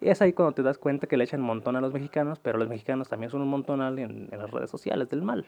es 0.01 0.21
ahí 0.23 0.33
cuando 0.33 0.53
te 0.53 0.63
das 0.63 0.79
cuenta 0.79 1.07
que 1.07 1.17
le 1.17 1.25
echan 1.25 1.41
un 1.41 1.47
montón 1.47 1.77
a 1.77 1.81
los 1.81 1.93
mexicanos, 1.93 2.39
pero 2.39 2.59
los 2.59 2.69
mexicanos 2.69 3.09
también 3.09 3.31
son 3.31 3.43
un 3.43 3.49
montón 3.49 3.81
en, 3.99 4.29
en 4.31 4.39
las 4.39 4.51
redes 4.51 4.71
sociales 4.71 5.09
del 5.09 5.23
mal. 5.23 5.47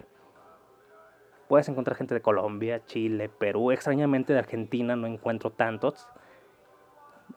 Puedes 1.49 1.69
encontrar 1.69 1.97
gente 1.97 2.15
de 2.15 2.23
Colombia, 2.23 2.85
Chile, 2.87 3.29
Perú, 3.29 3.71
extrañamente 3.71 4.33
de 4.33 4.39
Argentina 4.39 4.97
no 4.97 5.07
encuentro 5.07 5.51
tantos, 5.51 6.09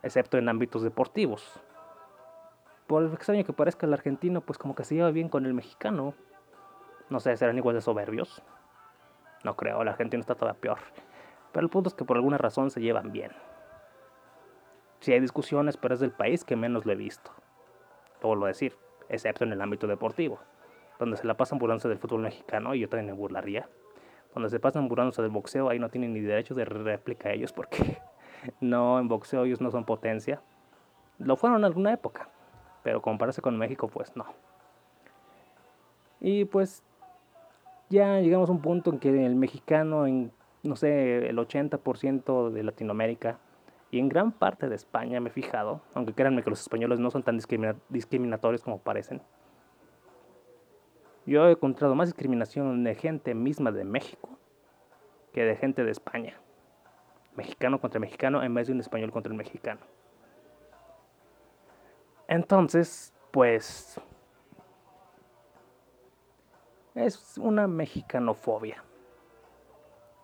excepto 0.03 0.37
en 0.37 0.49
ámbitos 0.49 0.83
deportivos. 0.83 1.61
Por 2.87 3.03
extraño 3.05 3.43
que 3.43 3.53
parezca 3.53 3.85
el 3.85 3.93
argentino, 3.93 4.41
pues 4.41 4.57
como 4.57 4.75
que 4.75 4.83
se 4.83 4.95
lleva 4.95 5.11
bien 5.11 5.29
con 5.29 5.45
el 5.45 5.53
mexicano. 5.53 6.13
No 7.09 7.19
sé, 7.19 7.35
serán 7.37 7.57
igual 7.57 7.75
de 7.75 7.81
soberbios. 7.81 8.43
No 9.43 9.55
creo, 9.55 9.81
el 9.81 9.87
argentino 9.87 10.21
está 10.21 10.35
todavía 10.35 10.61
peor. 10.61 10.79
Pero 11.51 11.65
el 11.65 11.69
punto 11.69 11.89
es 11.89 11.95
que 11.95 12.05
por 12.05 12.17
alguna 12.17 12.37
razón 12.37 12.69
se 12.69 12.81
llevan 12.81 13.11
bien. 13.11 13.31
Si 14.99 15.13
hay 15.13 15.19
discusiones, 15.19 15.77
pero 15.77 15.93
es 15.93 15.99
del 15.99 16.11
país 16.11 16.43
que 16.43 16.55
menos 16.55 16.85
lo 16.85 16.91
he 16.91 16.95
visto. 16.95 17.31
Lo 18.33 18.47
decir, 18.47 18.75
excepto 19.07 19.43
en 19.43 19.51
el 19.51 19.61
ámbito 19.61 19.85
deportivo, 19.85 20.39
donde 20.97 21.15
se 21.15 21.27
la 21.27 21.37
pasan 21.37 21.59
burlándose 21.59 21.87
del 21.89 21.99
fútbol 21.99 22.21
mexicano 22.21 22.73
y 22.73 22.79
yo 22.79 22.89
también 22.89 23.07
me 23.07 23.13
burlaría. 23.13 23.69
Donde 24.33 24.49
se 24.49 24.59
pasan 24.59 24.87
burlándose 24.87 25.21
del 25.21 25.29
boxeo, 25.29 25.69
ahí 25.69 25.77
no 25.77 25.89
tienen 25.89 26.13
ni 26.13 26.21
derecho 26.21 26.55
de 26.55 26.65
réplica 26.65 27.31
ellos 27.31 27.53
porque 27.53 28.01
no, 28.59 28.99
en 28.99 29.07
boxeo 29.07 29.45
ellos 29.45 29.61
no 29.61 29.71
son 29.71 29.85
potencia. 29.85 30.41
Lo 31.17 31.35
fueron 31.35 31.59
en 31.59 31.65
alguna 31.65 31.93
época, 31.93 32.29
pero 32.83 33.01
compararse 33.01 33.41
con 33.41 33.57
México, 33.57 33.87
pues 33.87 34.15
no. 34.15 34.25
Y 36.19 36.45
pues 36.45 36.83
ya 37.89 38.19
llegamos 38.19 38.49
a 38.49 38.51
un 38.51 38.61
punto 38.61 38.91
en 38.91 38.99
que 38.99 39.25
el 39.25 39.35
mexicano, 39.35 40.07
en 40.07 40.31
no 40.63 40.75
sé, 40.75 41.29
el 41.29 41.37
80% 41.37 42.49
de 42.49 42.63
Latinoamérica, 42.63 43.37
y 43.91 43.99
en 43.99 44.09
gran 44.09 44.31
parte 44.31 44.67
de 44.67 44.75
España 44.75 45.19
me 45.19 45.29
he 45.29 45.31
fijado, 45.31 45.81
aunque 45.93 46.13
créanme 46.13 46.43
que 46.43 46.49
los 46.49 46.59
españoles 46.59 46.99
no 46.99 47.11
son 47.11 47.23
tan 47.23 47.37
discriminatorios 47.89 48.63
como 48.63 48.79
parecen. 48.79 49.21
Yo 51.25 51.47
he 51.47 51.51
encontrado 51.51 51.95
más 51.95 52.09
discriminación 52.09 52.83
de 52.83 52.95
gente 52.95 53.33
misma 53.33 53.71
de 53.71 53.83
México 53.85 54.29
que 55.31 55.43
de 55.43 55.55
gente 55.55 55.83
de 55.83 55.91
España. 55.91 56.39
Mexicano 57.36 57.80
contra 57.80 58.00
mexicano 58.00 58.44
en 58.44 58.54
vez 58.54 58.68
de 58.68 58.74
un 58.74 58.80
español 58.80 59.12
contra 59.12 59.32
el 59.32 59.38
mexicano. 59.38 59.82
Entonces, 62.27 63.13
pues... 63.32 64.00
Es 66.96 67.38
una 67.38 67.68
mexicanofobia. 67.68 68.82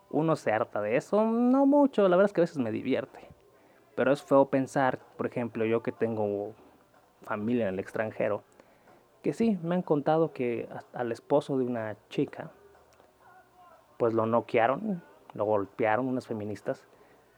Uno 0.09 0.35
se 0.37 0.51
harta 0.51 0.81
de 0.81 0.95
eso, 0.95 1.25
no 1.25 1.65
mucho, 1.65 2.07
la 2.07 2.15
verdad 2.15 2.29
es 2.29 2.33
que 2.33 2.41
a 2.41 2.43
veces 2.43 2.57
me 2.57 2.71
divierte. 2.71 3.19
Pero 3.95 4.13
es 4.13 4.21
feo 4.21 4.45
pensar, 4.45 4.99
por 5.17 5.27
ejemplo, 5.27 5.65
yo 5.65 5.83
que 5.83 5.91
tengo 5.91 6.53
familia 7.23 7.67
en 7.67 7.73
el 7.73 7.79
extranjero, 7.79 8.43
que 9.21 9.33
sí, 9.33 9.59
me 9.63 9.75
han 9.75 9.81
contado 9.81 10.31
que 10.31 10.67
al 10.93 11.11
esposo 11.11 11.57
de 11.57 11.65
una 11.65 11.95
chica, 12.09 12.51
pues 13.97 14.13
lo 14.13 14.25
noquearon, 14.25 15.03
lo 15.33 15.45
golpearon 15.45 16.07
unas 16.07 16.27
feministas, 16.27 16.87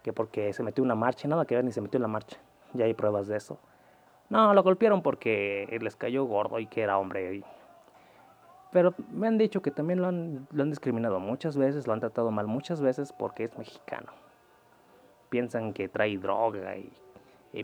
que 0.04 0.14
porque 0.14 0.54
se 0.54 0.62
metió 0.62 0.84
en 0.84 0.86
una 0.86 0.96
marcha, 0.96 1.28
nada 1.28 1.46
que 1.46 1.56
ver 1.56 1.64
ni 1.64 1.72
se 1.72 1.82
metió 1.82 1.98
en 1.98 2.04
la 2.04 2.08
marcha, 2.08 2.38
ya 2.74 2.86
hay 2.86 2.94
pruebas 2.94 3.28
de 3.28 3.38
eso. 3.38 3.58
No, 4.30 4.54
lo 4.54 4.64
golpearon 4.64 5.02
porque 5.02 5.78
les 5.82 5.96
cayó 5.96 6.26
gordo 6.26 6.60
y 6.60 6.68
que 6.68 6.82
era 6.82 6.98
hombre. 6.98 7.44
Pero 8.72 8.94
me 9.12 9.28
han 9.28 9.38
dicho 9.38 9.62
que 9.62 9.72
también 9.72 10.02
lo 10.02 10.08
han, 10.08 10.48
lo 10.52 10.64
han 10.64 10.70
discriminado 10.70 11.20
muchas 11.20 11.58
veces, 11.58 11.88
lo 11.88 11.94
han 11.94 12.00
tratado 12.00 12.32
mal 12.32 12.48
muchas 12.48 12.82
veces 12.82 13.14
porque 13.14 13.46
es 13.46 13.58
mexicano 13.58 14.12
piensan 15.34 15.74
que 15.74 15.90
trae 15.90 16.16
droga 16.20 16.78
y, 16.78 16.94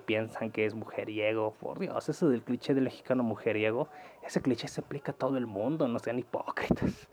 piensan 0.08 0.50
que 0.50 0.65
es 0.65 0.74
mujeriego. 0.74 1.53
Por 1.60 1.77
Dios, 1.77 2.10
eso 2.10 2.27
del 2.27 2.41
cliché 2.41 2.74
del 2.74 2.86
mexicano 2.86 3.22
mujeriego, 3.22 3.89
ese 4.24 4.41
cliché 4.41 4.67
se 4.67 4.81
aplica 4.81 5.12
a 5.12 5.15
todo 5.15 5.38
el 5.38 5.46
mundo, 5.46 5.88
no 5.88 6.00
sean 6.00 6.17
hipócritas. 6.17 7.08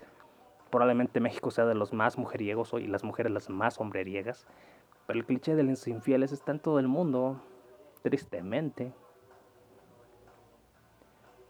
Probablemente 0.70 1.20
México 1.20 1.50
sea 1.50 1.64
de 1.66 1.74
los 1.74 1.92
más 1.92 2.18
mujeriegos 2.18 2.72
y 2.74 2.86
las 2.86 3.04
mujeres 3.04 3.32
las 3.32 3.48
más 3.48 3.80
hombreriegas, 3.80 4.46
pero 5.06 5.18
el 5.18 5.24
cliché 5.24 5.54
de 5.54 5.62
los 5.62 5.86
infieles 5.86 6.32
está 6.32 6.52
en 6.52 6.60
todo 6.60 6.78
el 6.78 6.88
mundo, 6.88 7.40
tristemente. 8.02 8.92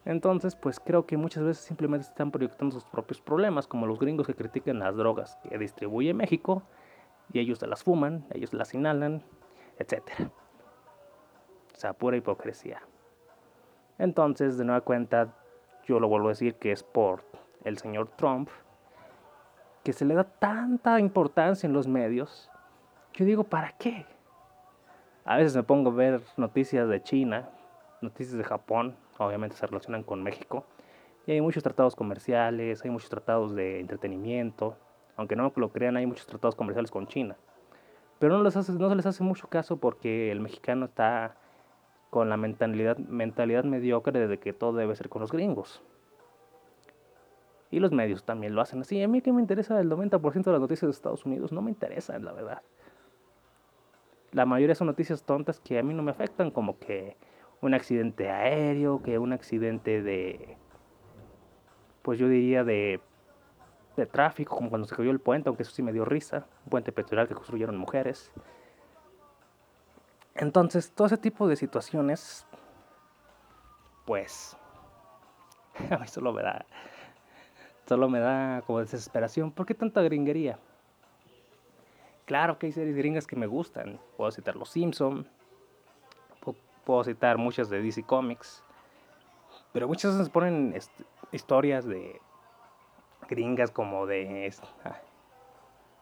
Entonces, 0.05 0.55
pues 0.55 0.79
creo 0.79 1.05
que 1.05 1.17
muchas 1.17 1.43
veces 1.43 1.65
simplemente 1.65 2.07
están 2.07 2.31
proyectando 2.31 2.75
sus 2.75 2.85
propios 2.85 3.21
problemas, 3.21 3.67
como 3.67 3.87
los 3.87 3.99
gringos 3.99 4.27
que 4.27 4.35
critican 4.35 4.79
las 4.79 4.95
drogas 4.97 5.37
que 5.43 5.59
distribuye 5.59 6.15
México, 6.15 6.63
y 7.33 7.41
ellos 7.41 7.59
se 7.59 7.67
las 7.67 7.83
fuman, 7.83 8.25
ellos 8.33 8.53
las 8.53 8.73
inhalan, 8.73 9.25
etc. 9.79 10.31
O 11.75 11.77
sea, 11.77 11.93
pura 11.93 12.17
hipocresía. 12.17 12.83
Entonces, 13.99 14.59
de 14.59 14.65
nueva 14.65 14.83
cuenta, 14.83 15.35
yo 15.85 15.99
lo 15.99 16.09
vuelvo 16.09 16.29
a 16.29 16.31
decir 16.31 16.55
que 16.55 16.71
es 16.71 16.85
por 16.85 17.25
el 17.65 17.79
señor 17.79 18.09
Trump, 18.17 18.49
que 19.87 19.93
se 19.93 20.05
le 20.05 20.17
da 20.17 20.25
tanta 20.25 20.99
importancia 20.99 21.69
en 21.69 21.73
los 21.73 21.87
medios. 21.87 22.51
Yo 23.15 23.25
digo, 23.25 23.45
¿para 23.45 23.71
qué? 23.79 24.05
A 25.25 25.37
veces 25.37 25.55
me 25.55 25.63
pongo 25.63 25.91
a 25.91 25.95
ver 25.95 26.23
noticias 26.37 26.89
de 26.89 27.01
China, 27.05 27.49
noticias 28.01 28.37
de 28.37 28.43
Japón, 28.43 28.97
obviamente 29.17 29.55
se 29.55 29.65
relacionan 29.65 30.03
con 30.03 30.25
México. 30.25 30.65
Y 31.25 31.31
hay 31.31 31.41
muchos 31.41 31.63
tratados 31.63 31.95
comerciales, 31.95 32.83
hay 32.83 32.91
muchos 32.91 33.09
tratados 33.09 33.55
de 33.55 33.79
entretenimiento. 33.79 34.77
Aunque 35.15 35.37
no 35.37 35.53
lo 35.55 35.69
crean, 35.69 35.97
hay 35.97 36.07
muchos 36.07 36.27
tratados 36.27 36.57
comerciales 36.57 36.91
con 36.91 37.07
China. 37.07 37.37
Pero 38.19 38.39
no, 38.39 38.43
les 38.43 38.57
hace, 38.57 38.73
no 38.73 38.89
se 38.89 38.97
les 38.97 39.07
hace 39.07 39.23
mucho 39.23 39.47
caso 39.47 39.77
porque 39.77 40.33
el 40.33 40.41
mexicano 40.41 40.87
está 40.87 41.37
con 42.11 42.29
la 42.29 42.37
mentalidad, 42.37 42.99
mentalidad 42.99 43.63
mediocre 43.63 44.27
de 44.27 44.39
que 44.41 44.53
todo 44.53 44.73
debe 44.73 44.97
ser 44.97 45.09
con 45.09 45.21
los 45.21 45.31
gringos. 45.31 45.81
Y 47.71 47.81
los 47.81 47.93
medios 47.93 48.25
también 48.25 48.55
lo 48.55 48.63
hacen 48.63 48.81
así. 48.81 49.03
A 49.03 49.09
mí 49.09 49.21
que 49.21 49.33
me 49.33 49.41
interesa 49.41 49.79
el 49.81 49.91
90% 49.91 50.45
de 50.45 50.53
las 50.53 50.61
noticias 50.61 50.89
de 50.89 50.91
Estados 50.91 51.25
Unidos, 51.27 51.53
no 51.53 51.63
me 51.63 51.71
interesan, 51.71 52.25
la 52.25 52.33
verdad. 52.33 52.63
La 54.33 54.47
mayoría 54.47 54.75
son 54.75 54.87
noticias 54.87 55.23
tontas 55.25 55.61
que 55.61 55.79
a 55.79 55.83
mí 55.83 55.95
no 55.95 56.03
me 56.03 56.11
afectan, 56.11 56.51
como 56.51 56.79
que 56.79 57.17
un 57.61 57.75
accidente 57.75 58.31
aéreo, 58.31 59.03
que 59.03 59.19
un 59.19 59.33
accidente 59.33 60.03
de, 60.03 60.57
pues 62.03 62.19
yo 62.19 62.29
diría 62.29 62.63
de, 62.63 63.01
de 63.97 64.07
tráfico, 64.07 64.55
como 64.55 64.69
cuando 64.69 64.87
se 64.87 64.95
cayó 64.95 65.11
el 65.11 65.21
puente, 65.21 65.49
aunque 65.49 65.63
eso 65.63 65.73
sí 65.73 65.83
me 65.83 65.93
dio 65.93 66.05
risa, 66.05 66.47
un 66.65 66.71
puente 66.71 66.93
petrolero 66.93 67.29
que 67.29 67.35
construyeron 67.35 67.77
mujeres. 67.77 68.31
Entonces, 70.35 70.93
todo 70.93 71.07
ese 71.07 71.17
tipo 71.17 71.49
de 71.49 71.57
situaciones, 71.57 72.47
pues, 74.05 74.57
a 75.91 75.99
mí 75.99 76.07
solo 76.07 76.33
me 76.33 76.43
da, 76.43 76.67
solo 77.87 78.09
me 78.09 78.21
da 78.21 78.63
como 78.67 78.81
desesperación. 78.81 79.51
¿Por 79.51 79.67
qué 79.67 79.75
tanta 79.75 80.03
gringuería? 80.03 80.59
Claro 82.25 82.59
que 82.59 82.67
hay 82.67 82.73
series 82.73 82.97
gringas 82.97 83.27
que 83.27 83.37
me 83.37 83.47
gustan. 83.47 84.01
Puedo 84.17 84.31
citar 84.33 84.57
Los 84.57 84.71
Simpson, 84.71 85.29
puedo 86.85 87.05
citar 87.05 87.37
muchas 87.37 87.69
de 87.69 87.83
DC 87.83 88.05
Comics, 88.05 88.63
pero 89.73 89.89
muchas 89.89 90.13
veces 90.13 90.31
ponen 90.31 90.75
historias 91.33 91.85
de 91.85 92.21
gringas 93.29 93.71
como 93.71 94.07
de 94.07 94.55
ah, 94.85 95.01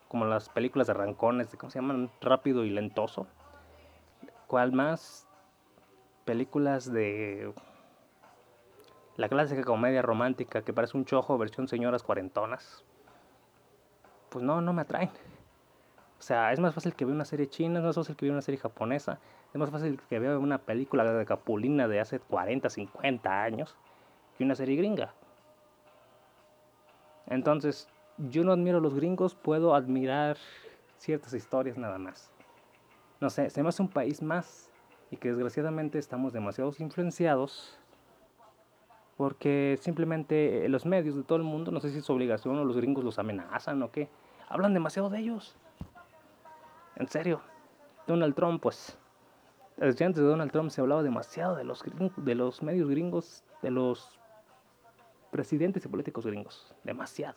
como 0.09 0.26
las 0.26 0.49
películas 0.49 0.87
de 0.87 0.95
rancones, 0.95 1.50
de 1.50 1.59
cómo 1.59 1.71
se 1.71 1.79
llaman, 1.79 2.11
rápido 2.21 2.64
y 2.64 2.71
lentoso. 2.71 3.26
¿Cuál 4.47 4.73
más? 4.73 5.26
Películas 6.25 6.93
de 6.93 7.52
la 9.17 9.29
clásica 9.29 9.63
comedia 9.63 10.03
romántica 10.03 10.63
que 10.63 10.73
parece 10.73 10.97
un 10.97 11.05
chojo 11.05 11.39
versión 11.39 11.69
señoras 11.69 12.03
cuarentonas. 12.03 12.85
Pues 14.29 14.45
no, 14.45 14.61
no 14.61 14.73
me 14.73 14.83
atraen. 14.83 15.11
O 16.19 16.23
sea, 16.23 16.53
es 16.53 16.59
más 16.59 16.75
fácil 16.75 16.95
que 16.95 17.05
vea 17.05 17.15
una 17.15 17.25
serie 17.25 17.49
china, 17.49 17.79
es 17.79 17.85
más 17.85 17.95
fácil 17.95 18.17
que 18.17 18.25
vea 18.25 18.33
una 18.33 18.43
serie 18.43 18.59
japonesa, 18.59 19.19
es 19.53 19.61
más 19.61 19.71
fácil 19.71 20.00
que 20.09 20.19
vea 20.19 20.39
una 20.39 20.59
película 20.59 21.05
de 21.05 21.27
Capulina 21.27 21.87
de 21.87 22.00
hace 22.00 22.19
40, 22.19 22.71
50 22.71 23.43
años 23.43 23.77
que 24.37 24.45
una 24.45 24.55
serie 24.55 24.77
gringa. 24.77 25.15
Entonces, 27.27 27.89
yo 28.19 28.43
no 28.43 28.53
admiro 28.53 28.79
a 28.79 28.81
los 28.81 28.95
gringos, 28.95 29.35
puedo 29.35 29.75
admirar 29.75 30.37
ciertas 30.97 31.35
historias 31.35 31.77
nada 31.77 31.99
más. 31.99 32.31
No 33.21 33.31
sé, 33.31 33.50
se 33.50 33.63
me 33.63 33.69
hace 33.69 33.83
un 33.83 33.89
país 33.89 34.23
más 34.23 34.71
y 35.11 35.17
que 35.17 35.29
desgraciadamente 35.29 35.99
estamos 35.99 36.33
demasiado 36.33 36.73
influenciados 36.79 37.79
porque 39.17 39.79
simplemente 39.81 40.69
los 40.69 40.87
medios 40.87 41.17
de 41.17 41.23
todo 41.23 41.37
el 41.37 41.45
mundo, 41.45 41.71
no 41.71 41.81
sé 41.81 41.91
si 41.91 41.99
es 41.99 42.11
obligación 42.11 42.59
o 42.59 42.65
los 42.65 42.77
gringos 42.77 43.05
los 43.05 43.19
amenazan 43.19 43.83
o 43.83 43.91
qué, 43.91 44.09
hablan 44.49 44.75
demasiado 44.75 45.11
de 45.11 45.19
ellos. 45.19 45.57
En 46.97 47.09
serio, 47.09 47.41
Donald 48.07 48.35
Trump, 48.35 48.61
pues 48.61 48.99
desde 49.77 50.05
antes 50.05 50.23
de 50.23 50.29
Donald 50.29 50.53
Trump 50.53 50.71
se 50.71 50.81
hablaba 50.81 51.03
demasiado 51.03 51.57
de 51.57 51.65
los, 51.65 51.83
de 52.17 52.35
los 52.35 52.63
medios 52.63 52.89
gringos, 52.89 53.43
de 53.63 53.71
los 53.71 54.19
presidentes 55.31 55.85
y 55.85 55.89
políticos 55.89 56.27
gringos. 56.27 56.75
Demasiado. 56.85 57.37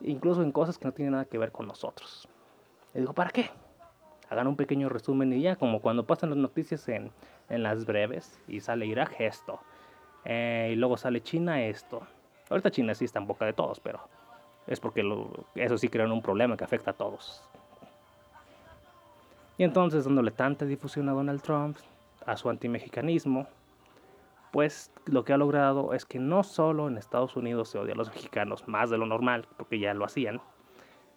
Incluso 0.00 0.42
en 0.42 0.50
cosas 0.50 0.78
que 0.78 0.86
no 0.86 0.92
tienen 0.92 1.12
nada 1.12 1.26
que 1.26 1.38
ver 1.38 1.52
con 1.52 1.68
nosotros. 1.68 2.28
Le 2.92 3.00
digo, 3.00 3.12
¿para 3.12 3.30
qué? 3.30 3.50
Hagan 4.28 4.48
un 4.48 4.56
pequeño 4.56 4.88
resumen 4.88 5.32
y 5.32 5.42
ya, 5.42 5.54
como 5.54 5.80
cuando 5.80 6.06
pasan 6.06 6.30
las 6.30 6.38
noticias 6.38 6.88
en, 6.88 7.12
en 7.48 7.62
las 7.62 7.84
breves 7.84 8.40
y 8.48 8.60
sale 8.60 8.86
Irak 8.86 9.14
esto. 9.20 9.60
Eh, 10.24 10.70
y 10.72 10.76
luego 10.76 10.96
sale 10.96 11.22
China 11.22 11.62
esto. 11.62 12.02
Ahorita 12.48 12.70
China 12.70 12.94
sí 12.94 13.04
está 13.04 13.18
en 13.18 13.26
boca 13.26 13.44
de 13.44 13.52
todos, 13.52 13.80
pero 13.80 14.00
es 14.66 14.80
porque 14.80 15.02
eso 15.54 15.78
sí 15.78 15.88
crean 15.88 16.12
un 16.12 16.22
problema 16.22 16.56
que 16.56 16.64
afecta 16.64 16.92
a 16.92 16.94
todos. 16.94 17.42
Y 19.56 19.64
entonces, 19.64 20.04
dándole 20.04 20.30
tanta 20.30 20.64
difusión 20.64 21.08
a 21.08 21.12
Donald 21.12 21.42
Trump, 21.42 21.76
a 22.26 22.36
su 22.36 22.50
antimexicanismo, 22.50 23.46
pues 24.50 24.92
lo 25.06 25.24
que 25.24 25.32
ha 25.32 25.36
logrado 25.36 25.94
es 25.94 26.04
que 26.04 26.18
no 26.18 26.42
solo 26.42 26.88
en 26.88 26.96
Estados 26.96 27.36
Unidos 27.36 27.68
se 27.68 27.78
odia 27.78 27.94
a 27.94 27.96
los 27.96 28.08
mexicanos 28.08 28.66
más 28.66 28.90
de 28.90 28.98
lo 28.98 29.06
normal, 29.06 29.46
porque 29.56 29.78
ya 29.78 29.94
lo 29.94 30.04
hacían, 30.04 30.40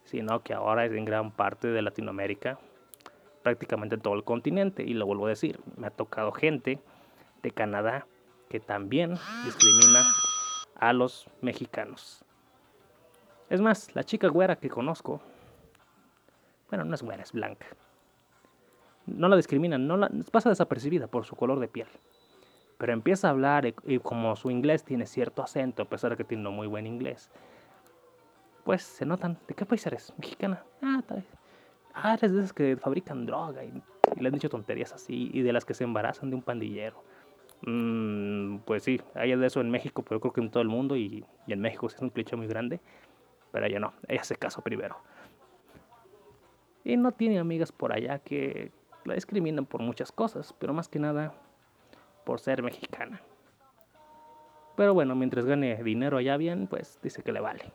sino 0.03 0.41
que 0.43 0.53
ahora 0.53 0.85
es 0.85 0.91
en 0.91 1.05
gran 1.05 1.31
parte 1.31 1.67
de 1.67 1.81
Latinoamérica, 1.81 2.59
prácticamente 3.43 3.97
todo 3.97 4.13
el 4.13 4.23
continente. 4.23 4.83
Y 4.83 4.93
lo 4.93 5.05
vuelvo 5.05 5.25
a 5.27 5.29
decir, 5.29 5.59
me 5.75 5.87
ha 5.87 5.91
tocado 5.91 6.31
gente 6.31 6.79
de 7.43 7.51
Canadá 7.51 8.05
que 8.49 8.59
también 8.59 9.17
discrimina 9.45 10.03
a 10.75 10.93
los 10.93 11.27
mexicanos. 11.41 12.23
Es 13.49 13.61
más, 13.61 13.95
la 13.95 14.03
chica 14.03 14.27
güera 14.27 14.57
que 14.57 14.69
conozco, 14.69 15.21
bueno, 16.69 16.85
no 16.85 16.95
es 16.95 17.01
güera, 17.01 17.23
es 17.23 17.31
blanca 17.31 17.67
no 19.07 19.29
la 19.29 19.35
discriminan, 19.35 19.87
no 19.87 19.97
la, 19.97 20.11
pasa 20.31 20.49
desapercibida 20.49 21.07
por 21.07 21.25
su 21.25 21.35
color 21.35 21.59
de 21.59 21.67
piel. 21.67 21.87
Pero 22.77 22.93
empieza 22.93 23.27
a 23.27 23.31
hablar 23.31 23.65
y, 23.65 23.99
como 23.99 24.35
su 24.35 24.51
inglés 24.51 24.83
tiene 24.83 25.07
cierto 25.07 25.41
acento, 25.41 25.81
a 25.81 25.85
pesar 25.85 26.11
de 26.11 26.17
que 26.17 26.23
tiene 26.23 26.47
muy 26.49 26.67
buen 26.67 26.85
inglés, 26.85 27.31
pues 28.63 28.83
se 28.83 29.05
notan. 29.05 29.39
¿De 29.47 29.55
qué 29.55 29.65
país 29.65 29.85
eres? 29.87 30.13
¿Mexicana? 30.17 30.63
Ah, 30.81 31.01
tal 31.07 31.25
Ah, 31.95 32.13
eres 32.13 32.31
de 32.31 32.39
esas 32.39 32.53
que 32.53 32.77
fabrican 32.77 33.25
droga 33.25 33.63
y, 33.63 33.81
le 34.19 34.27
han 34.27 34.33
dicho 34.33 34.49
tonterías 34.49 34.93
así, 34.93 35.31
y 35.33 35.41
de 35.41 35.51
las 35.51 35.65
que 35.65 35.73
se 35.73 35.83
embarazan 35.83 36.29
de 36.29 36.35
un 36.35 36.43
pandillero. 36.43 37.03
Mm, 37.61 38.59
pues 38.59 38.83
sí, 38.83 39.01
hay 39.15 39.35
de 39.35 39.47
eso 39.47 39.61
en 39.61 39.69
México, 39.69 40.03
pero 40.03 40.19
creo 40.19 40.33
que 40.33 40.41
en 40.41 40.51
todo 40.51 40.61
el 40.61 40.69
mundo, 40.69 40.95
y, 40.95 41.25
en 41.47 41.59
México 41.59 41.87
es 41.87 41.99
un 41.99 42.09
cliché 42.09 42.35
muy 42.35 42.47
grande. 42.47 42.79
Pero 43.51 43.65
ella 43.65 43.79
no, 43.79 43.93
ella 44.07 44.21
hace 44.21 44.35
caso 44.35 44.61
primero. 44.61 44.97
Y 46.83 46.97
no 46.97 47.11
tiene 47.11 47.39
amigas 47.39 47.71
por 47.71 47.91
allá 47.91 48.19
que, 48.19 48.71
la 49.07 49.13
discriminan 49.13 49.65
por 49.65 49.81
muchas 49.81 50.11
cosas, 50.11 50.53
pero 50.59 50.73
más 50.73 50.89
que 50.89 50.99
nada 50.99 51.33
por 52.25 52.39
ser 52.39 52.61
mexicana. 52.61 53.21
Pero 54.75 54.93
bueno, 54.93 55.15
mientras 55.15 55.45
gane 55.45 55.81
dinero 55.81 56.17
allá 56.17 56.37
bien, 56.37 56.67
pues 56.67 56.99
dice 57.01 57.23
que 57.23 57.31
le 57.31 57.39
vale. 57.39 57.71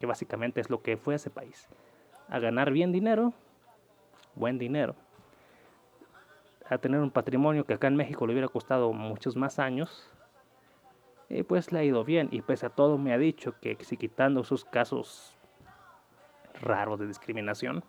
Que 0.00 0.06
básicamente 0.06 0.60
es 0.60 0.70
lo 0.70 0.82
que 0.82 0.96
fue 0.96 1.14
ese 1.14 1.30
país. 1.30 1.68
A 2.28 2.38
ganar 2.38 2.72
bien 2.72 2.90
dinero, 2.90 3.34
buen 4.34 4.58
dinero. 4.58 4.96
A 6.72 6.78
tener 6.78 7.00
un 7.00 7.10
patrimonio 7.10 7.64
que 7.64 7.74
acá 7.74 7.88
en 7.88 7.96
México 7.96 8.26
le 8.26 8.32
hubiera 8.32 8.48
costado 8.48 8.92
muchos 8.92 9.36
más 9.36 9.58
años. 9.58 10.10
Y 11.28 11.42
pues 11.42 11.72
le 11.72 11.80
ha 11.80 11.84
ido 11.84 12.04
bien. 12.04 12.28
Y 12.30 12.42
pese 12.42 12.66
a 12.66 12.70
todo 12.70 12.98
me 12.98 13.12
ha 13.12 13.18
dicho 13.18 13.54
que 13.60 13.76
si 13.80 13.96
quitando 13.96 14.44
sus 14.44 14.64
casos 14.64 15.36
raros 16.60 16.98
de 16.98 17.06
discriminación, 17.06 17.84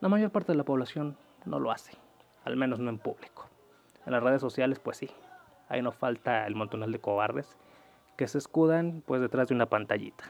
la 0.00 0.08
mayor 0.08 0.30
parte 0.30 0.52
de 0.52 0.58
la 0.58 0.64
población 0.64 1.16
no 1.44 1.58
lo 1.58 1.70
hace 1.70 1.92
al 2.44 2.56
menos 2.56 2.78
no 2.78 2.90
en 2.90 2.98
público. 2.98 3.48
En 4.06 4.12
las 4.12 4.22
redes 4.22 4.40
sociales, 4.40 4.78
pues 4.78 4.98
sí, 4.98 5.10
ahí 5.68 5.82
no 5.82 5.92
falta 5.92 6.46
el 6.46 6.54
montonal 6.54 6.92
de 6.92 7.00
cobardes 7.00 7.56
que 8.16 8.28
se 8.28 8.38
escudan 8.38 9.02
pues 9.06 9.20
detrás 9.20 9.48
de 9.48 9.54
una 9.54 9.66
pantallita. 9.66 10.24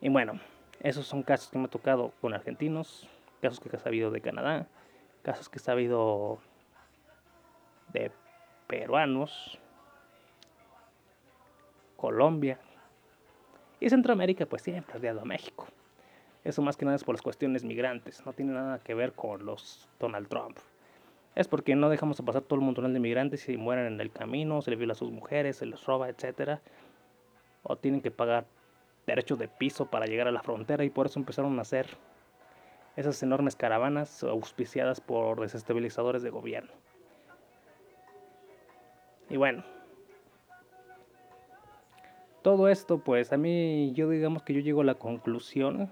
Y 0.00 0.08
bueno, 0.08 0.34
esos 0.80 1.06
son 1.06 1.22
casos 1.22 1.50
que 1.50 1.58
me 1.58 1.66
ha 1.66 1.68
tocado 1.68 2.12
con 2.20 2.34
argentinos, 2.34 3.08
casos 3.40 3.60
que 3.60 3.74
he 3.74 3.78
sabido 3.78 4.10
de 4.10 4.20
Canadá, 4.20 4.66
casos 5.22 5.48
que 5.48 5.58
he 5.58 5.62
sabido 5.62 6.38
de 7.92 8.10
peruanos, 8.66 9.58
Colombia 11.96 12.58
y 13.80 13.88
Centroamérica, 13.88 14.46
pues 14.46 14.62
siempre 14.62 14.94
ha 14.94 14.98
odiado 14.98 15.20
a 15.20 15.24
México. 15.24 15.66
Eso 16.44 16.60
más 16.60 16.76
que 16.76 16.84
nada 16.84 16.96
es 16.96 17.04
por 17.04 17.14
las 17.14 17.22
cuestiones 17.22 17.62
migrantes, 17.62 18.26
no 18.26 18.32
tiene 18.32 18.52
nada 18.52 18.80
que 18.80 18.94
ver 18.94 19.12
con 19.12 19.46
los 19.46 19.88
Donald 20.00 20.28
Trump. 20.28 20.58
Es 21.34 21.48
porque 21.48 21.76
no 21.76 21.88
dejamos 21.88 22.20
pasar 22.20 22.42
todo 22.42 22.58
el 22.58 22.64
montón 22.64 22.92
de 22.92 23.00
migrantes 23.00 23.48
y 23.48 23.56
mueren 23.56 23.86
en 23.86 24.00
el 24.00 24.10
camino, 24.10 24.60
se 24.60 24.70
les 24.70 24.78
viola 24.78 24.92
a 24.92 24.96
sus 24.96 25.10
mujeres, 25.10 25.56
se 25.56 25.66
les 25.66 25.84
roba, 25.84 26.08
etc. 26.08 26.58
O 27.62 27.76
tienen 27.76 28.00
que 28.00 28.10
pagar 28.10 28.46
derechos 29.06 29.38
de 29.38 29.48
piso 29.48 29.86
para 29.86 30.06
llegar 30.06 30.28
a 30.28 30.32
la 30.32 30.42
frontera 30.42 30.84
y 30.84 30.90
por 30.90 31.06
eso 31.06 31.18
empezaron 31.18 31.58
a 31.58 31.62
hacer 31.62 31.86
esas 32.96 33.22
enormes 33.22 33.56
caravanas 33.56 34.22
auspiciadas 34.22 35.00
por 35.00 35.40
desestabilizadores 35.40 36.22
de 36.22 36.30
gobierno. 36.30 36.72
Y 39.30 39.36
bueno, 39.36 39.64
todo 42.42 42.68
esto 42.68 42.98
pues 42.98 43.32
a 43.32 43.36
mí 43.36 43.92
yo 43.94 44.10
digamos 44.10 44.42
que 44.42 44.52
yo 44.52 44.60
llego 44.60 44.82
a 44.82 44.84
la 44.84 44.96
conclusión 44.96 45.90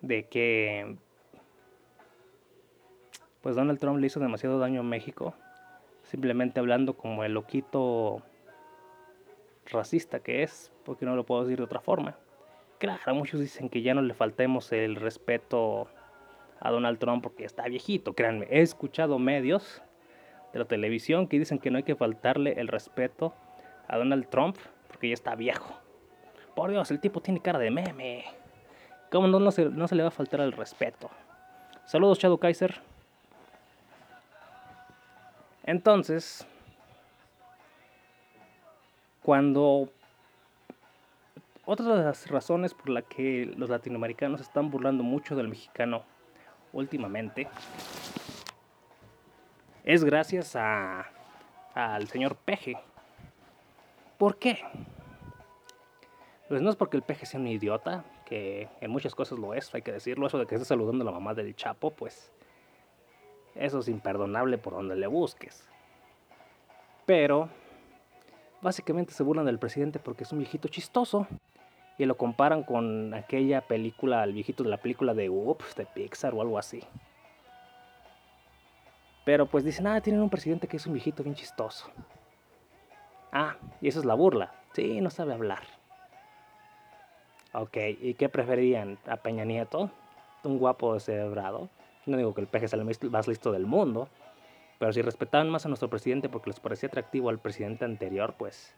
de 0.00 0.26
que 0.28 0.96
pues 3.42 3.56
Donald 3.56 3.78
Trump 3.78 3.98
le 3.98 4.06
hizo 4.06 4.20
demasiado 4.20 4.58
daño 4.58 4.80
a 4.80 4.84
México, 4.84 5.34
simplemente 6.04 6.60
hablando 6.60 6.96
como 6.96 7.24
el 7.24 7.34
loquito 7.34 8.22
racista 9.66 10.20
que 10.20 10.42
es, 10.42 10.72
porque 10.84 11.04
no 11.04 11.16
lo 11.16 11.24
puedo 11.24 11.42
decir 11.42 11.58
de 11.58 11.64
otra 11.64 11.80
forma. 11.80 12.16
Claro, 12.82 13.14
muchos 13.14 13.38
dicen 13.38 13.68
que 13.68 13.80
ya 13.80 13.94
no 13.94 14.02
le 14.02 14.12
faltemos 14.12 14.72
el 14.72 14.96
respeto 14.96 15.86
a 16.58 16.72
Donald 16.72 16.98
Trump 16.98 17.22
porque 17.22 17.44
está 17.44 17.68
viejito, 17.68 18.14
créanme, 18.14 18.48
he 18.50 18.60
escuchado 18.60 19.20
medios 19.20 19.80
de 20.52 20.58
la 20.58 20.64
televisión 20.64 21.28
que 21.28 21.38
dicen 21.38 21.60
que 21.60 21.70
no 21.70 21.76
hay 21.76 21.84
que 21.84 21.94
faltarle 21.94 22.58
el 22.58 22.66
respeto 22.66 23.34
a 23.86 23.98
Donald 23.98 24.28
Trump 24.30 24.56
porque 24.88 25.06
ya 25.06 25.14
está 25.14 25.36
viejo. 25.36 25.78
Por 26.56 26.72
Dios, 26.72 26.90
el 26.90 26.98
tipo 26.98 27.20
tiene 27.20 27.38
cara 27.38 27.60
de 27.60 27.70
meme. 27.70 28.24
¿Cómo 29.12 29.28
no, 29.28 29.38
no, 29.38 29.52
se, 29.52 29.66
no 29.66 29.86
se 29.86 29.94
le 29.94 30.02
va 30.02 30.08
a 30.08 30.10
faltar 30.10 30.40
el 30.40 30.50
respeto? 30.50 31.08
Saludos, 31.84 32.18
Shadow 32.18 32.38
Kaiser. 32.38 32.80
Entonces, 35.62 36.44
cuando 39.22 39.88
otra 41.64 41.96
de 41.96 42.04
las 42.04 42.28
razones 42.28 42.74
por 42.74 42.88
la 42.88 43.02
que 43.02 43.52
los 43.56 43.70
latinoamericanos 43.70 44.40
están 44.40 44.70
burlando 44.70 45.02
mucho 45.04 45.36
del 45.36 45.48
mexicano 45.48 46.02
últimamente 46.72 47.48
es 49.84 50.04
gracias 50.04 50.56
a 50.56 51.10
al 51.74 52.08
señor 52.08 52.36
Peje. 52.36 52.76
¿Por 54.18 54.38
qué? 54.38 54.58
Pues 56.48 56.60
no 56.60 56.70
es 56.70 56.76
porque 56.76 56.96
el 56.96 57.02
Peje 57.02 57.26
sea 57.26 57.40
un 57.40 57.46
idiota, 57.48 58.04
que 58.26 58.68
en 58.80 58.90
muchas 58.90 59.14
cosas 59.14 59.38
lo 59.38 59.54
es, 59.54 59.74
hay 59.74 59.82
que 59.82 59.92
decirlo. 59.92 60.26
Eso 60.26 60.38
de 60.38 60.46
que 60.46 60.54
esté 60.54 60.66
saludando 60.66 61.02
a 61.02 61.06
la 61.06 61.12
mamá 61.12 61.34
del 61.34 61.56
Chapo, 61.56 61.90
pues 61.90 62.32
eso 63.54 63.78
es 63.78 63.88
imperdonable 63.88 64.58
por 64.58 64.74
donde 64.74 64.96
le 64.96 65.06
busques. 65.06 65.66
Pero 67.06 67.48
básicamente 68.60 69.12
se 69.12 69.22
burlan 69.22 69.46
del 69.46 69.58
presidente 69.58 69.98
porque 69.98 70.24
es 70.24 70.32
un 70.32 70.38
viejito 70.38 70.68
chistoso. 70.68 71.26
Y 71.98 72.06
lo 72.06 72.16
comparan 72.16 72.62
con 72.62 73.14
aquella 73.14 73.60
película, 73.60 74.24
el 74.24 74.32
viejito 74.32 74.64
de 74.64 74.70
la 74.70 74.78
película 74.78 75.14
de 75.14 75.28
Ups, 75.28 75.76
de 75.76 75.86
Pixar 75.86 76.34
o 76.34 76.40
algo 76.40 76.58
así. 76.58 76.82
Pero 79.24 79.46
pues 79.46 79.64
dicen, 79.64 79.86
ah, 79.86 80.00
tienen 80.00 80.22
un 80.22 80.30
presidente 80.30 80.66
que 80.66 80.78
es 80.78 80.86
un 80.86 80.94
viejito 80.94 81.22
bien 81.22 81.34
chistoso. 81.34 81.86
Ah, 83.30 83.56
y 83.80 83.88
eso 83.88 84.00
es 84.00 84.04
la 84.04 84.14
burla. 84.14 84.52
Sí, 84.72 85.00
no 85.00 85.10
sabe 85.10 85.32
hablar. 85.32 85.62
Ok, 87.52 87.76
¿y 88.00 88.14
qué 88.14 88.28
preferían? 88.28 88.98
¿A 89.06 89.16
Peña 89.16 89.44
Nieto? 89.44 89.90
Un 90.42 90.58
guapo 90.58 90.94
descerebrado. 90.94 91.68
No 92.06 92.16
digo 92.16 92.34
que 92.34 92.40
el 92.40 92.46
peje 92.46 92.66
sea 92.66 92.78
el 92.80 93.10
más 93.10 93.28
listo 93.28 93.52
del 93.52 93.66
mundo, 93.66 94.08
pero 94.78 94.92
si 94.92 95.02
respetaban 95.02 95.50
más 95.50 95.64
a 95.64 95.68
nuestro 95.68 95.88
presidente 95.88 96.28
porque 96.28 96.50
les 96.50 96.58
parecía 96.58 96.88
atractivo 96.88 97.28
al 97.28 97.38
presidente 97.38 97.84
anterior, 97.84 98.34
pues 98.36 98.74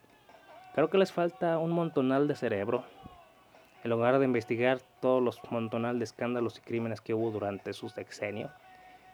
creo 0.75 0.91
que 0.91 0.99
les 0.99 1.13
falta 1.13 1.59
un 1.59 1.71
montonal 1.71 2.27
de 2.27 2.35
cerebro. 2.35 2.85
En 3.85 3.91
lugar 3.91 4.19
de 4.19 4.25
investigar 4.25 4.81
todos 5.01 5.23
los 5.23 5.41
montonal 5.51 5.99
de 5.99 6.05
escándalos 6.05 6.59
y 6.59 6.63
crímenes 6.63 7.01
que 7.01 7.15
hubo 7.15 7.31
durante 7.31 7.73
su 7.73 7.89
sexenio, 7.89 8.51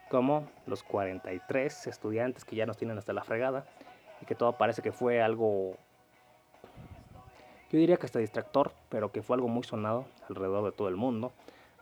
como 0.09 0.49
los 0.67 0.83
43 0.83 1.87
estudiantes 1.87 2.45
que 2.45 2.57
ya 2.57 2.67
nos 2.67 2.77
tienen 2.77 2.97
hasta 2.97 3.13
la 3.13 3.25
fregada 3.25 3.67
y 4.23 4.27
que 4.27 4.35
todo 4.35 4.53
parece 4.57 4.81
que 4.81 4.93
fue 4.93 5.21
algo, 5.21 5.77
yo 7.71 7.79
diría 7.79 7.97
que 7.97 8.07
hasta 8.07 8.19
distractor, 8.19 8.73
pero 8.89 9.13
que 9.13 9.23
fue 9.23 9.37
algo 9.37 9.49
muy 9.49 9.65
sonado 9.65 10.07
alrededor 10.29 10.65
de 10.65 10.73
todo 10.73 10.89
el 10.89 10.97
mundo, 10.97 11.33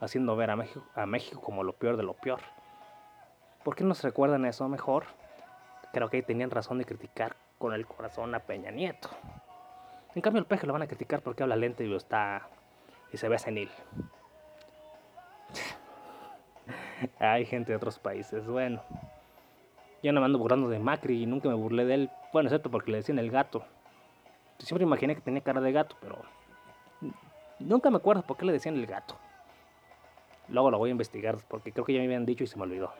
haciendo 0.01 0.35
ver 0.35 0.51
a 0.51 0.57
México, 0.57 0.85
a 0.95 1.07
México 1.07 1.41
como 1.41 1.63
lo 1.63 1.73
peor 1.75 1.97
de 1.97 2.03
lo 2.03 2.15
peor. 2.15 2.41
¿Por 3.63 3.77
qué 3.77 3.85
nos 3.85 4.03
recuerdan 4.03 4.45
eso 4.45 4.69
mejor? 4.69 5.05
Creo 5.93 6.09
que 6.09 6.19
ahí 6.19 6.23
tenían 6.23 6.51
razón 6.51 6.79
de 6.79 6.85
criticar 6.85 7.37
con 7.59 7.75
el 7.75 7.87
corazón 7.87 8.35
a 8.35 8.41
Peña 8.41 8.71
Nieto. 8.71 9.09
En 10.19 10.23
cambio, 10.23 10.41
el 10.41 10.47
peje 10.47 10.67
lo 10.67 10.73
van 10.73 10.83
a 10.83 10.89
criticar 10.89 11.23
porque 11.23 11.45
habla 11.45 11.55
lento 11.55 11.85
y 11.85 11.95
está. 11.95 12.49
y 13.13 13.17
se 13.17 13.29
ve 13.29 13.39
senil. 13.39 13.71
Hay 17.21 17.47
gente 17.47 17.71
de 17.71 17.77
otros 17.77 18.01
países. 18.01 18.45
Bueno, 18.49 18.83
yo 20.03 20.13
no 20.13 20.19
me 20.19 20.27
ando 20.27 20.41
burlando 20.41 20.69
de 20.69 20.81
Macri 20.81 21.23
y 21.23 21.27
nunca 21.27 21.49
me 21.49 21.55
burlé 21.55 21.85
de 21.85 21.95
él. 21.95 22.11
Bueno, 22.33 22.49
excepto 22.49 22.69
porque 22.69 22.91
le 22.91 22.97
decían 22.97 23.21
el 23.21 23.31
gato. 23.31 23.63
Siempre 24.59 24.83
imaginé 24.83 25.15
que 25.15 25.21
tenía 25.21 25.41
cara 25.41 25.61
de 25.61 25.71
gato, 25.71 25.95
pero 26.01 26.21
nunca 27.61 27.89
me 27.89 27.99
acuerdo 27.99 28.23
por 28.23 28.37
qué 28.37 28.45
le 28.45 28.53
decían 28.53 28.75
el 28.75 28.87
gato. 28.89 29.17
Luego 30.49 30.73
lo 30.73 30.79
voy 30.79 30.91
a 30.91 30.99
investigar 30.99 31.39
porque 31.47 31.71
creo 31.71 31.85
que 31.85 31.93
ya 31.93 32.01
me 32.01 32.07
habían 32.07 32.27
dicho 32.27 32.43
y 32.43 32.49
se 32.49 32.57
me 32.57 32.65
olvidó. 32.65 32.93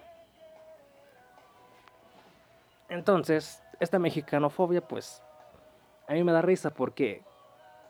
Entonces, 2.89 3.61
esta 3.81 3.99
mexicanofobia, 3.99 4.87
pues, 4.87 5.21
a 6.09 6.15
mí 6.15 6.25
me 6.25 6.33
da 6.33 6.41
risa 6.43 6.71
porque, 6.71 7.23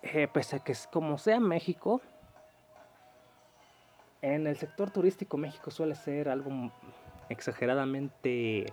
eh, 0.02 0.26
pese 0.26 0.56
a 0.56 0.58
que 0.58 0.72
es 0.72 0.88
como 0.88 1.18
sea 1.18 1.38
México, 1.38 2.00
en 4.20 4.48
el 4.48 4.56
sector 4.56 4.90
turístico 4.90 5.36
México 5.36 5.70
suele 5.70 5.94
ser 5.94 6.28
algo 6.28 6.72
exageradamente 7.28 8.66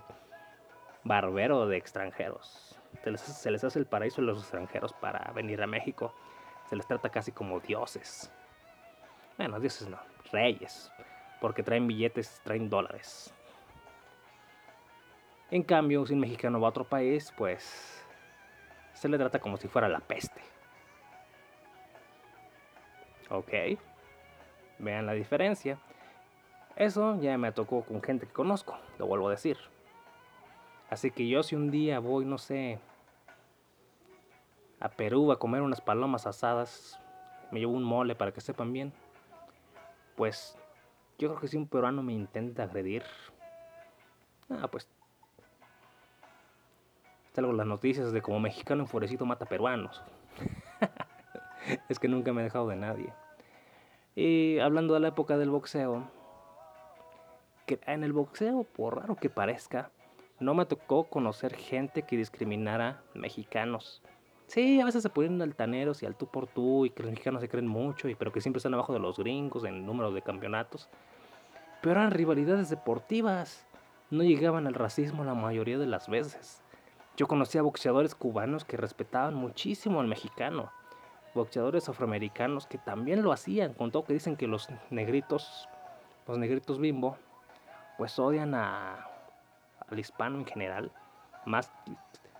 barbero 1.04 1.68
de 1.68 1.76
extranjeros. 1.76 2.76
Se 3.04 3.12
les, 3.12 3.20
se 3.20 3.50
les, 3.52 3.62
hace 3.62 3.78
el 3.78 3.86
paraíso 3.86 4.20
a 4.20 4.24
los 4.24 4.40
extranjeros 4.40 4.92
para 4.94 5.30
venir 5.32 5.62
a 5.62 5.68
México. 5.68 6.12
Se 6.68 6.74
les 6.74 6.86
trata 6.86 7.10
casi 7.10 7.30
como 7.30 7.60
dioses. 7.60 8.32
Bueno, 9.38 9.60
dioses 9.60 9.88
no, 9.88 9.98
reyes. 10.32 10.90
Porque 11.40 11.62
traen 11.62 11.86
billetes, 11.86 12.40
traen 12.42 12.68
dólares. 12.68 13.32
En 15.52 15.62
cambio, 15.62 16.04
si 16.04 16.14
un 16.14 16.20
mexicano 16.20 16.58
va 16.60 16.66
a 16.66 16.70
otro 16.70 16.84
país, 16.84 17.32
pues 17.36 18.04
se 18.96 19.08
le 19.08 19.18
trata 19.18 19.38
como 19.38 19.58
si 19.58 19.68
fuera 19.68 19.88
la 19.88 20.00
peste. 20.00 20.40
Ok. 23.30 23.52
Vean 24.78 25.06
la 25.06 25.12
diferencia. 25.12 25.78
Eso 26.76 27.20
ya 27.20 27.36
me 27.38 27.52
tocó 27.52 27.82
con 27.84 28.02
gente 28.02 28.26
que 28.26 28.32
conozco, 28.32 28.78
lo 28.98 29.06
vuelvo 29.06 29.28
a 29.28 29.32
decir. 29.32 29.58
Así 30.90 31.10
que 31.10 31.28
yo 31.28 31.42
si 31.42 31.56
un 31.56 31.70
día 31.70 31.98
voy, 31.98 32.24
no 32.24 32.38
sé, 32.38 32.78
a 34.80 34.88
Perú 34.88 35.32
a 35.32 35.38
comer 35.38 35.62
unas 35.62 35.80
palomas 35.80 36.26
asadas, 36.26 37.00
me 37.50 37.60
llevo 37.60 37.72
un 37.72 37.82
mole 37.82 38.14
para 38.14 38.32
que 38.32 38.40
sepan 38.40 38.72
bien, 38.72 38.92
pues 40.16 40.58
yo 41.18 41.28
creo 41.28 41.40
que 41.40 41.48
si 41.48 41.56
un 41.56 41.66
peruano 41.66 42.02
me 42.02 42.12
intenta 42.12 42.64
agredir, 42.64 43.02
ah, 44.50 44.68
pues 44.68 44.88
salgo 47.36 47.52
las 47.52 47.66
noticias 47.66 48.12
de 48.12 48.22
como 48.22 48.40
mexicano 48.40 48.82
enfurecido 48.82 49.26
mata 49.26 49.44
peruanos. 49.44 50.02
es 51.90 51.98
que 51.98 52.08
nunca 52.08 52.32
me 52.32 52.40
he 52.40 52.44
dejado 52.44 52.66
de 52.68 52.76
nadie. 52.76 53.12
Y 54.14 54.58
hablando 54.58 54.94
de 54.94 55.00
la 55.00 55.08
época 55.08 55.36
del 55.36 55.50
boxeo, 55.50 56.10
que 57.66 57.78
en 57.86 58.04
el 58.04 58.14
boxeo, 58.14 58.64
por 58.64 58.96
raro 58.96 59.16
que 59.16 59.28
parezca, 59.28 59.90
no 60.40 60.54
me 60.54 60.64
tocó 60.64 61.04
conocer 61.04 61.54
gente 61.54 62.02
que 62.02 62.16
discriminara 62.16 63.02
mexicanos. 63.12 64.02
Sí, 64.46 64.80
a 64.80 64.86
veces 64.86 65.02
se 65.02 65.10
ponen 65.10 65.42
altaneros 65.42 66.02
y 66.02 66.06
al 66.06 66.16
tú 66.16 66.28
por 66.28 66.46
tú 66.46 66.86
y 66.86 66.90
que 66.90 67.02
los 67.02 67.10
mexicanos 67.10 67.42
se 67.42 67.50
creen 67.50 67.66
mucho, 67.66 68.08
y, 68.08 68.14
pero 68.14 68.32
que 68.32 68.40
siempre 68.40 68.58
están 68.58 68.72
abajo 68.72 68.94
de 68.94 68.98
los 68.98 69.18
gringos 69.18 69.64
en 69.64 69.84
número 69.84 70.10
de 70.10 70.22
campeonatos. 70.22 70.88
Pero 71.82 72.00
eran 72.00 72.12
rivalidades 72.12 72.70
deportivas. 72.70 73.66
No 74.08 74.22
llegaban 74.22 74.66
al 74.66 74.74
racismo 74.74 75.22
la 75.22 75.34
mayoría 75.34 75.76
de 75.76 75.86
las 75.86 76.08
veces. 76.08 76.62
Yo 77.16 77.26
conocía 77.26 77.62
boxeadores 77.62 78.14
cubanos 78.14 78.64
que 78.64 78.76
respetaban 78.76 79.34
muchísimo 79.34 80.00
al 80.00 80.06
mexicano, 80.06 80.70
boxeadores 81.34 81.88
afroamericanos 81.88 82.66
que 82.66 82.78
también 82.78 83.22
lo 83.22 83.32
hacían, 83.32 83.74
con 83.74 83.90
todo 83.90 84.04
que 84.04 84.12
dicen 84.12 84.36
que 84.36 84.46
los 84.46 84.68
negritos 84.90 85.68
los 86.26 86.38
negritos 86.38 86.78
bimbo, 86.78 87.16
pues 87.96 88.18
odian 88.18 88.54
al 88.54 88.98
hispano 89.96 90.38
en 90.38 90.46
general, 90.46 90.92
más 91.44 91.72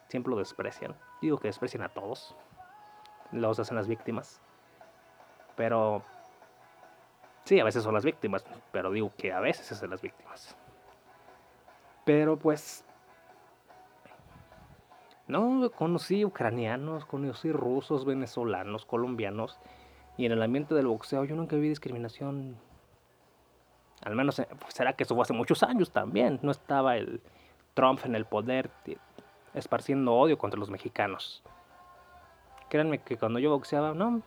siempre 0.08 0.30
lo 0.30 0.38
desprecian. 0.38 0.94
Digo 1.20 1.38
que 1.38 1.48
desprecian 1.48 1.82
a 1.82 1.88
todos, 1.88 2.34
los 3.32 3.58
hacen 3.58 3.76
las 3.76 3.86
víctimas, 3.86 4.40
pero 5.56 6.02
sí, 7.44 7.60
a 7.60 7.64
veces 7.64 7.84
son 7.84 7.94
las 7.94 8.04
víctimas, 8.04 8.44
pero 8.72 8.90
digo 8.90 9.12
que 9.16 9.32
a 9.32 9.40
veces 9.40 9.70
hacen 9.70 9.90
las 9.90 10.02
víctimas. 10.02 10.56
Pero 12.04 12.36
pues 12.36 12.84
no, 15.28 15.70
conocí 15.70 16.24
ucranianos, 16.24 17.04
conocí 17.04 17.50
rusos, 17.50 18.04
venezolanos, 18.04 18.84
colombianos. 18.84 19.58
Y 20.16 20.26
en 20.26 20.32
el 20.32 20.42
ambiente 20.42 20.74
del 20.74 20.86
boxeo 20.86 21.24
yo 21.24 21.34
nunca 21.34 21.56
vi 21.56 21.68
discriminación. 21.68 22.56
Al 24.04 24.14
menos 24.14 24.38
eh, 24.38 24.48
pues, 24.58 24.74
será 24.74 24.92
que 24.92 25.02
eso 25.02 25.14
fue 25.14 25.22
hace 25.22 25.32
muchos 25.32 25.62
años 25.62 25.90
también. 25.90 26.38
No 26.42 26.50
estaba 26.50 26.96
el 26.96 27.20
Trump 27.74 28.00
en 28.04 28.14
el 28.14 28.24
poder 28.24 28.70
esparciendo 29.54 30.14
odio 30.14 30.38
contra 30.38 30.60
los 30.60 30.70
mexicanos. 30.70 31.42
Créanme 32.68 32.98
que 32.98 33.16
cuando 33.16 33.38
yo 33.38 33.50
boxeaba, 33.50 33.94
no. 33.94 34.22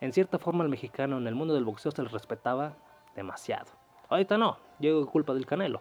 En 0.00 0.12
cierta 0.12 0.38
forma 0.38 0.64
el 0.64 0.70
mexicano 0.70 1.18
en 1.18 1.26
el 1.26 1.34
mundo 1.34 1.54
del 1.54 1.64
boxeo 1.64 1.90
se 1.90 2.02
le 2.02 2.08
respetaba 2.08 2.74
demasiado. 3.16 3.72
Ahorita 4.08 4.38
no, 4.38 4.58
llegó 4.78 5.06
culpa 5.06 5.34
del 5.34 5.46
Canelo. 5.46 5.80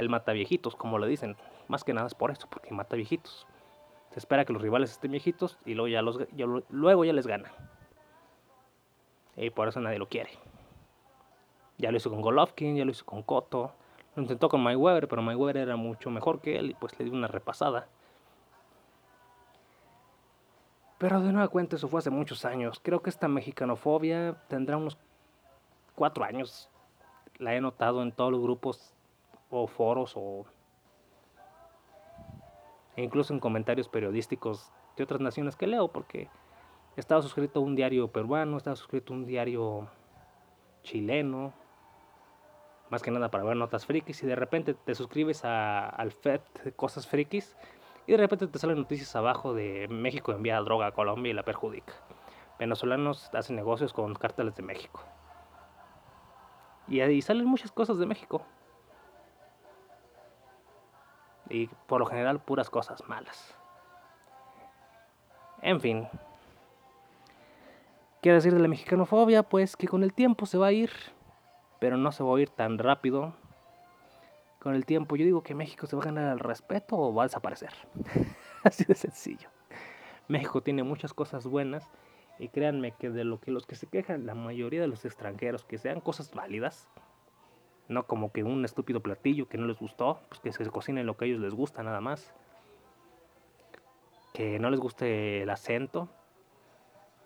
El 0.00 0.08
mata 0.08 0.32
viejitos, 0.32 0.76
como 0.76 0.98
le 0.98 1.06
dicen. 1.06 1.36
Más 1.68 1.84
que 1.84 1.92
nada 1.92 2.06
es 2.06 2.14
por 2.14 2.30
eso, 2.30 2.48
porque 2.48 2.72
mata 2.72 2.96
viejitos. 2.96 3.46
Se 4.12 4.18
espera 4.18 4.46
que 4.46 4.52
los 4.54 4.62
rivales 4.62 4.92
estén 4.92 5.10
viejitos 5.10 5.58
y 5.66 5.74
luego 5.74 5.88
ya, 5.88 6.00
los, 6.00 6.18
luego 6.70 7.04
ya 7.04 7.12
les 7.12 7.26
gana. 7.26 7.52
Y 9.36 9.50
por 9.50 9.68
eso 9.68 9.78
nadie 9.78 9.98
lo 9.98 10.08
quiere. 10.08 10.30
Ya 11.76 11.90
lo 11.90 11.98
hizo 11.98 12.08
con 12.08 12.22
Golovkin, 12.22 12.76
ya 12.76 12.86
lo 12.86 12.92
hizo 12.92 13.04
con 13.04 13.22
Cotto. 13.22 13.74
Lo 14.16 14.22
intentó 14.22 14.48
con 14.48 14.62
Mayweather, 14.62 15.06
pero 15.06 15.20
Mayweather 15.20 15.58
era 15.58 15.76
mucho 15.76 16.08
mejor 16.08 16.40
que 16.40 16.58
él 16.58 16.70
y 16.70 16.74
pues 16.74 16.98
le 16.98 17.04
dio 17.04 17.12
una 17.12 17.26
repasada. 17.26 17.86
Pero 20.96 21.20
de 21.20 21.30
nueva 21.30 21.48
cuenta 21.48 21.76
eso 21.76 21.88
fue 21.88 21.98
hace 21.98 22.08
muchos 22.08 22.46
años. 22.46 22.80
Creo 22.82 23.02
que 23.02 23.10
esta 23.10 23.28
mexicanofobia 23.28 24.42
tendrá 24.48 24.78
unos 24.78 24.96
cuatro 25.94 26.24
años. 26.24 26.70
La 27.36 27.54
he 27.54 27.60
notado 27.60 28.02
en 28.02 28.12
todos 28.12 28.32
los 28.32 28.40
grupos 28.40 28.94
o 29.50 29.66
foros 29.66 30.14
o 30.16 30.46
e 32.96 33.02
incluso 33.02 33.32
en 33.32 33.40
comentarios 33.40 33.88
periodísticos 33.88 34.70
de 34.96 35.04
otras 35.04 35.20
naciones 35.20 35.56
que 35.56 35.66
leo, 35.66 35.88
porque 35.88 36.28
estaba 36.96 37.22
suscrito 37.22 37.60
a 37.60 37.62
un 37.62 37.74
diario 37.74 38.08
peruano, 38.08 38.56
estaba 38.56 38.76
suscrito 38.76 39.12
a 39.12 39.16
un 39.16 39.26
diario 39.26 39.88
chileno, 40.82 41.52
más 42.90 43.02
que 43.02 43.10
nada 43.10 43.30
para 43.30 43.44
ver 43.44 43.56
notas 43.56 43.86
frikis, 43.86 44.22
y 44.22 44.26
de 44.26 44.34
repente 44.34 44.74
te 44.74 44.94
suscribes 44.94 45.44
a, 45.44 45.88
al 45.88 46.10
FED 46.10 46.40
cosas 46.76 47.06
frikis, 47.06 47.56
y 48.06 48.12
de 48.12 48.18
repente 48.18 48.46
te 48.48 48.58
salen 48.58 48.78
noticias 48.78 49.14
abajo 49.14 49.54
de 49.54 49.86
México 49.88 50.32
envía 50.32 50.60
droga 50.60 50.88
a 50.88 50.92
Colombia 50.92 51.30
y 51.30 51.34
la 51.34 51.44
perjudica. 51.44 51.94
Venezolanos 52.58 53.30
hacen 53.32 53.56
negocios 53.56 53.92
con 53.92 54.14
cárteles 54.14 54.54
de 54.56 54.62
México. 54.62 55.02
Y 56.88 57.00
ahí 57.00 57.22
salen 57.22 57.46
muchas 57.46 57.70
cosas 57.70 57.98
de 57.98 58.06
México. 58.06 58.44
Y 61.50 61.66
por 61.86 62.00
lo 62.00 62.06
general 62.06 62.40
puras 62.40 62.70
cosas 62.70 63.06
malas. 63.08 63.54
En 65.62 65.80
fin. 65.80 66.08
¿Qué 68.22 68.32
decir 68.32 68.54
de 68.54 68.60
la 68.60 68.68
mexicanofobia? 68.68 69.42
Pues 69.42 69.76
que 69.76 69.88
con 69.88 70.04
el 70.04 70.12
tiempo 70.12 70.46
se 70.46 70.58
va 70.58 70.68
a 70.68 70.72
ir. 70.72 70.90
Pero 71.80 71.96
no 71.96 72.12
se 72.12 72.22
va 72.22 72.36
a 72.36 72.40
ir 72.40 72.50
tan 72.50 72.78
rápido. 72.78 73.34
Con 74.60 74.74
el 74.74 74.84
tiempo 74.86 75.16
yo 75.16 75.24
digo 75.24 75.42
que 75.42 75.54
México 75.54 75.86
se 75.86 75.96
va 75.96 76.02
a 76.02 76.06
ganar 76.06 76.32
el 76.32 76.38
respeto 76.38 76.96
o 76.96 77.14
va 77.14 77.24
a 77.24 77.26
desaparecer. 77.26 77.72
Así 78.64 78.84
de 78.84 78.94
sencillo. 78.94 79.48
México 80.28 80.62
tiene 80.62 80.82
muchas 80.82 81.12
cosas 81.12 81.46
buenas. 81.46 81.88
Y 82.38 82.48
créanme 82.48 82.92
que 82.92 83.10
de 83.10 83.24
lo 83.24 83.40
que 83.40 83.50
los 83.50 83.66
que 83.66 83.74
se 83.74 83.86
quejan, 83.86 84.24
la 84.24 84.34
mayoría 84.34 84.80
de 84.80 84.88
los 84.88 85.04
extranjeros, 85.04 85.64
que 85.64 85.76
sean 85.76 86.00
cosas 86.00 86.32
válidas, 86.32 86.88
no 87.90 88.06
como 88.06 88.30
que 88.30 88.44
un 88.44 88.64
estúpido 88.64 89.00
platillo 89.00 89.48
que 89.48 89.58
no 89.58 89.66
les 89.66 89.78
gustó, 89.78 90.20
pues 90.28 90.40
que 90.40 90.52
se 90.52 90.70
cocinen 90.70 91.06
lo 91.06 91.16
que 91.16 91.24
a 91.24 91.28
ellos 91.28 91.40
les 91.40 91.54
gusta 91.54 91.82
nada 91.82 92.00
más. 92.00 92.32
Que 94.32 94.60
no 94.60 94.70
les 94.70 94.78
guste 94.78 95.42
el 95.42 95.50
acento, 95.50 96.08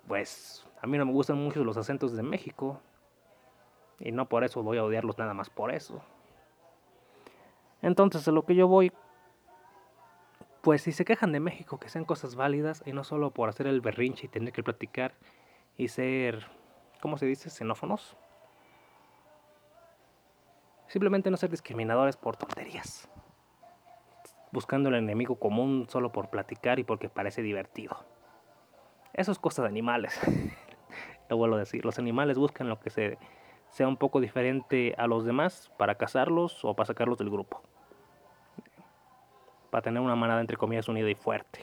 pues 0.07 0.65
a 0.81 0.87
mí 0.87 0.97
no 0.97 1.05
me 1.05 1.11
gustan 1.11 1.37
mucho 1.37 1.63
los 1.63 1.77
acentos 1.77 2.15
de 2.15 2.23
México. 2.23 2.81
Y 3.99 4.11
no 4.11 4.27
por 4.27 4.43
eso 4.43 4.63
voy 4.63 4.79
a 4.79 4.83
odiarlos 4.83 5.19
nada 5.19 5.35
más 5.35 5.51
por 5.51 5.71
eso. 5.71 6.01
Entonces, 7.83 8.27
a 8.27 8.31
lo 8.31 8.43
que 8.43 8.55
yo 8.55 8.67
voy, 8.67 8.91
pues 10.61 10.81
si 10.81 10.91
se 10.91 11.05
quejan 11.05 11.31
de 11.31 11.39
México, 11.39 11.79
que 11.79 11.89
sean 11.89 12.05
cosas 12.05 12.35
válidas 12.35 12.81
y 12.87 12.91
no 12.91 13.03
solo 13.03 13.29
por 13.29 13.49
hacer 13.49 13.67
el 13.67 13.81
berrinche 13.81 14.25
y 14.25 14.29
tener 14.29 14.51
que 14.51 14.63
platicar 14.63 15.13
y 15.77 15.89
ser, 15.89 16.47
¿cómo 17.01 17.19
se 17.19 17.27
dice?, 17.27 17.51
xenófonos. 17.51 18.17
Simplemente 20.87 21.31
no 21.31 21.37
ser 21.37 21.49
discriminadores 21.49 22.17
por 22.17 22.37
tonterías. 22.37 23.09
Buscando 24.51 24.89
el 24.89 24.95
enemigo 24.95 25.35
común 25.37 25.87
solo 25.89 26.11
por 26.11 26.29
platicar 26.29 26.79
y 26.79 26.83
porque 26.83 27.09
parece 27.09 27.41
divertido. 27.41 28.05
Eso 29.13 29.31
es 29.31 29.39
cosa 29.39 29.63
de 29.63 29.69
animales. 29.69 30.19
Lo 31.29 31.37
vuelvo 31.37 31.55
a 31.55 31.59
decir. 31.59 31.83
Los 31.83 31.99
animales 31.99 32.37
buscan 32.37 32.69
lo 32.69 32.79
que 32.79 32.89
se, 32.89 33.17
sea 33.69 33.87
un 33.87 33.97
poco 33.97 34.21
diferente 34.21 34.93
a 34.97 35.07
los 35.07 35.25
demás 35.25 35.71
para 35.77 35.95
cazarlos 35.95 36.63
o 36.63 36.75
para 36.75 36.87
sacarlos 36.87 37.17
del 37.17 37.29
grupo. 37.29 37.63
Para 39.71 39.81
tener 39.81 40.01
una 40.01 40.15
manada 40.15 40.41
entre 40.41 40.57
comillas 40.57 40.87
unida 40.87 41.09
y 41.09 41.15
fuerte. 41.15 41.61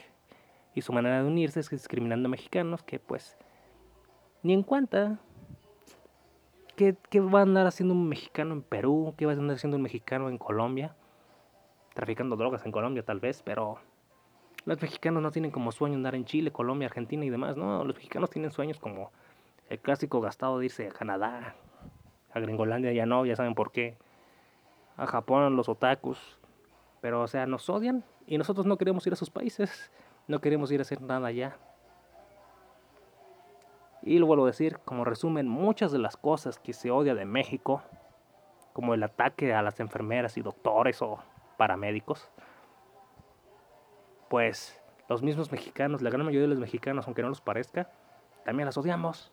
Y 0.74 0.82
su 0.82 0.92
manera 0.92 1.22
de 1.22 1.28
unirse 1.28 1.61
es 1.61 1.70
discriminando 1.70 2.26
a 2.26 2.30
mexicanos 2.30 2.82
que 2.82 2.98
pues 2.98 3.38
ni 4.42 4.52
en 4.52 4.62
cuenta 4.62 5.20
¿Qué, 7.11 7.21
va 7.21 7.40
a 7.40 7.42
andar 7.42 7.66
haciendo 7.68 7.95
un 7.95 8.09
mexicano 8.09 8.55
en 8.55 8.62
Perú? 8.62 9.14
¿Qué 9.16 9.25
va 9.25 9.33
a 9.33 9.37
andar 9.37 9.57
haciendo 9.57 9.77
un 9.77 9.83
mexicano 9.85 10.29
en 10.29 10.37
Colombia? 10.37 10.97
Traficando 11.95 12.35
drogas 12.35 12.66
en 12.66 12.73
Colombia 12.73 13.05
tal 13.05 13.21
vez, 13.21 13.42
pero 13.45 13.79
los 14.64 14.83
mexicanos 14.83 15.23
no 15.23 15.31
tienen 15.31 15.53
como 15.53 15.71
sueño 15.71 15.95
andar 15.95 16.16
en 16.16 16.25
Chile, 16.25 16.51
Colombia, 16.51 16.88
Argentina 16.88 17.25
y 17.25 17.31
demás, 17.31 17.57
¿no? 17.57 17.85
Los 17.85 17.95
mexicanos 17.95 18.31
tienen 18.31 18.51
sueños 18.51 18.81
como 18.81 19.12
el 19.68 19.79
clásico 19.79 20.21
gastado 20.21 20.59
de 20.59 20.64
irse 20.64 20.88
a 20.88 20.90
Canadá, 20.90 21.55
a 22.33 22.40
Gringolandia 22.40 22.92
ya 22.92 23.07
no, 23.07 23.25
ya 23.27 23.37
saben 23.37 23.55
por 23.55 23.71
qué, 23.71 23.97
a 24.97 25.07
Japón, 25.07 25.55
los 25.55 25.68
otakus, 25.68 26.40
pero 27.01 27.23
o 27.23 27.29
sea, 27.29 27.47
nos 27.47 27.71
odian 27.71 28.05
y 28.27 28.38
nosotros 28.38 28.66
no 28.66 28.77
queremos 28.77 29.07
ir 29.07 29.12
a 29.12 29.16
sus 29.16 29.31
países, 29.31 29.92
no 30.27 30.40
queremos 30.40 30.73
ir 30.73 30.81
a 30.81 30.83
hacer 30.83 31.01
nada 31.01 31.29
allá. 31.29 31.59
Y 34.03 34.19
lo 34.19 34.27
vuelvo 34.27 34.45
a 34.45 34.49
decir, 34.49 34.79
como 34.85 35.05
resumen, 35.05 35.47
muchas 35.49 35.93
de 35.93 35.99
las 35.99 36.17
cosas 36.17 36.59
que 36.59 36.73
se 36.73 36.91
odia 36.91 37.15
de 37.15 37.25
México, 37.25 37.83
como 38.73 38.95
el 38.95 39.03
ataque 39.03 39.55
a 39.55 39.62
las 39.62 39.79
enfermeras 39.81 40.37
y 40.37 40.43
doctores 40.43 41.03
o 41.03 41.19
paramédicos, 41.57 42.31
pues 44.29 44.83
los 45.09 45.23
mismos 45.23 45.53
mexicanos, 45.53 46.03
la 46.03 46.11
gran 46.11 46.25
mayoría 46.25 46.43
de 46.43 46.55
los 46.55 46.59
mexicanos, 46.59 47.07
aunque 47.07 47.23
no 47.23 47.29
los 47.29 47.41
parezca, 47.41 47.91
también 48.45 48.67
las 48.67 48.77
odiamos. 48.77 49.33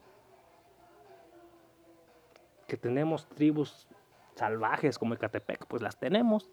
Que 2.67 2.77
tenemos 2.77 3.27
tribus 3.29 3.87
salvajes 4.35 4.99
como 4.99 5.15
Ecatepec, 5.15 5.65
pues 5.65 5.81
las 5.81 5.97
tenemos. 5.97 6.51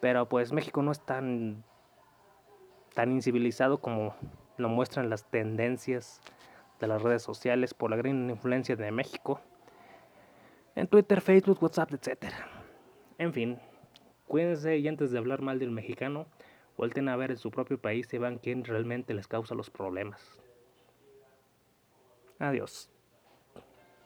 Pero 0.00 0.28
pues 0.28 0.52
México 0.52 0.82
no 0.82 0.92
es 0.92 1.00
tan 1.00 1.64
tan 2.94 3.12
incivilizado 3.12 3.78
como 3.78 4.14
lo 4.56 4.68
muestran 4.68 5.08
las 5.08 5.24
tendencias 5.24 6.20
de 6.80 6.86
las 6.86 7.02
redes 7.02 7.22
sociales 7.22 7.74
por 7.74 7.90
la 7.90 7.96
gran 7.96 8.30
influencia 8.30 8.76
de 8.76 8.90
México 8.90 9.40
en 10.74 10.86
Twitter, 10.86 11.20
Facebook, 11.20 11.60
WhatsApp, 11.60 11.92
etc. 11.94 12.32
En 13.18 13.32
fin, 13.32 13.58
cuídense 14.28 14.78
y 14.78 14.86
antes 14.86 15.10
de 15.10 15.18
hablar 15.18 15.42
mal 15.42 15.58
del 15.58 15.72
mexicano, 15.72 16.26
vuelten 16.76 17.08
a 17.08 17.16
ver 17.16 17.32
en 17.32 17.36
su 17.36 17.50
propio 17.50 17.78
país 17.78 18.12
y 18.14 18.18
vean 18.18 18.38
quién 18.38 18.64
realmente 18.64 19.12
les 19.12 19.26
causa 19.26 19.56
los 19.56 19.70
problemas. 19.70 20.40
Adiós. 22.38 22.88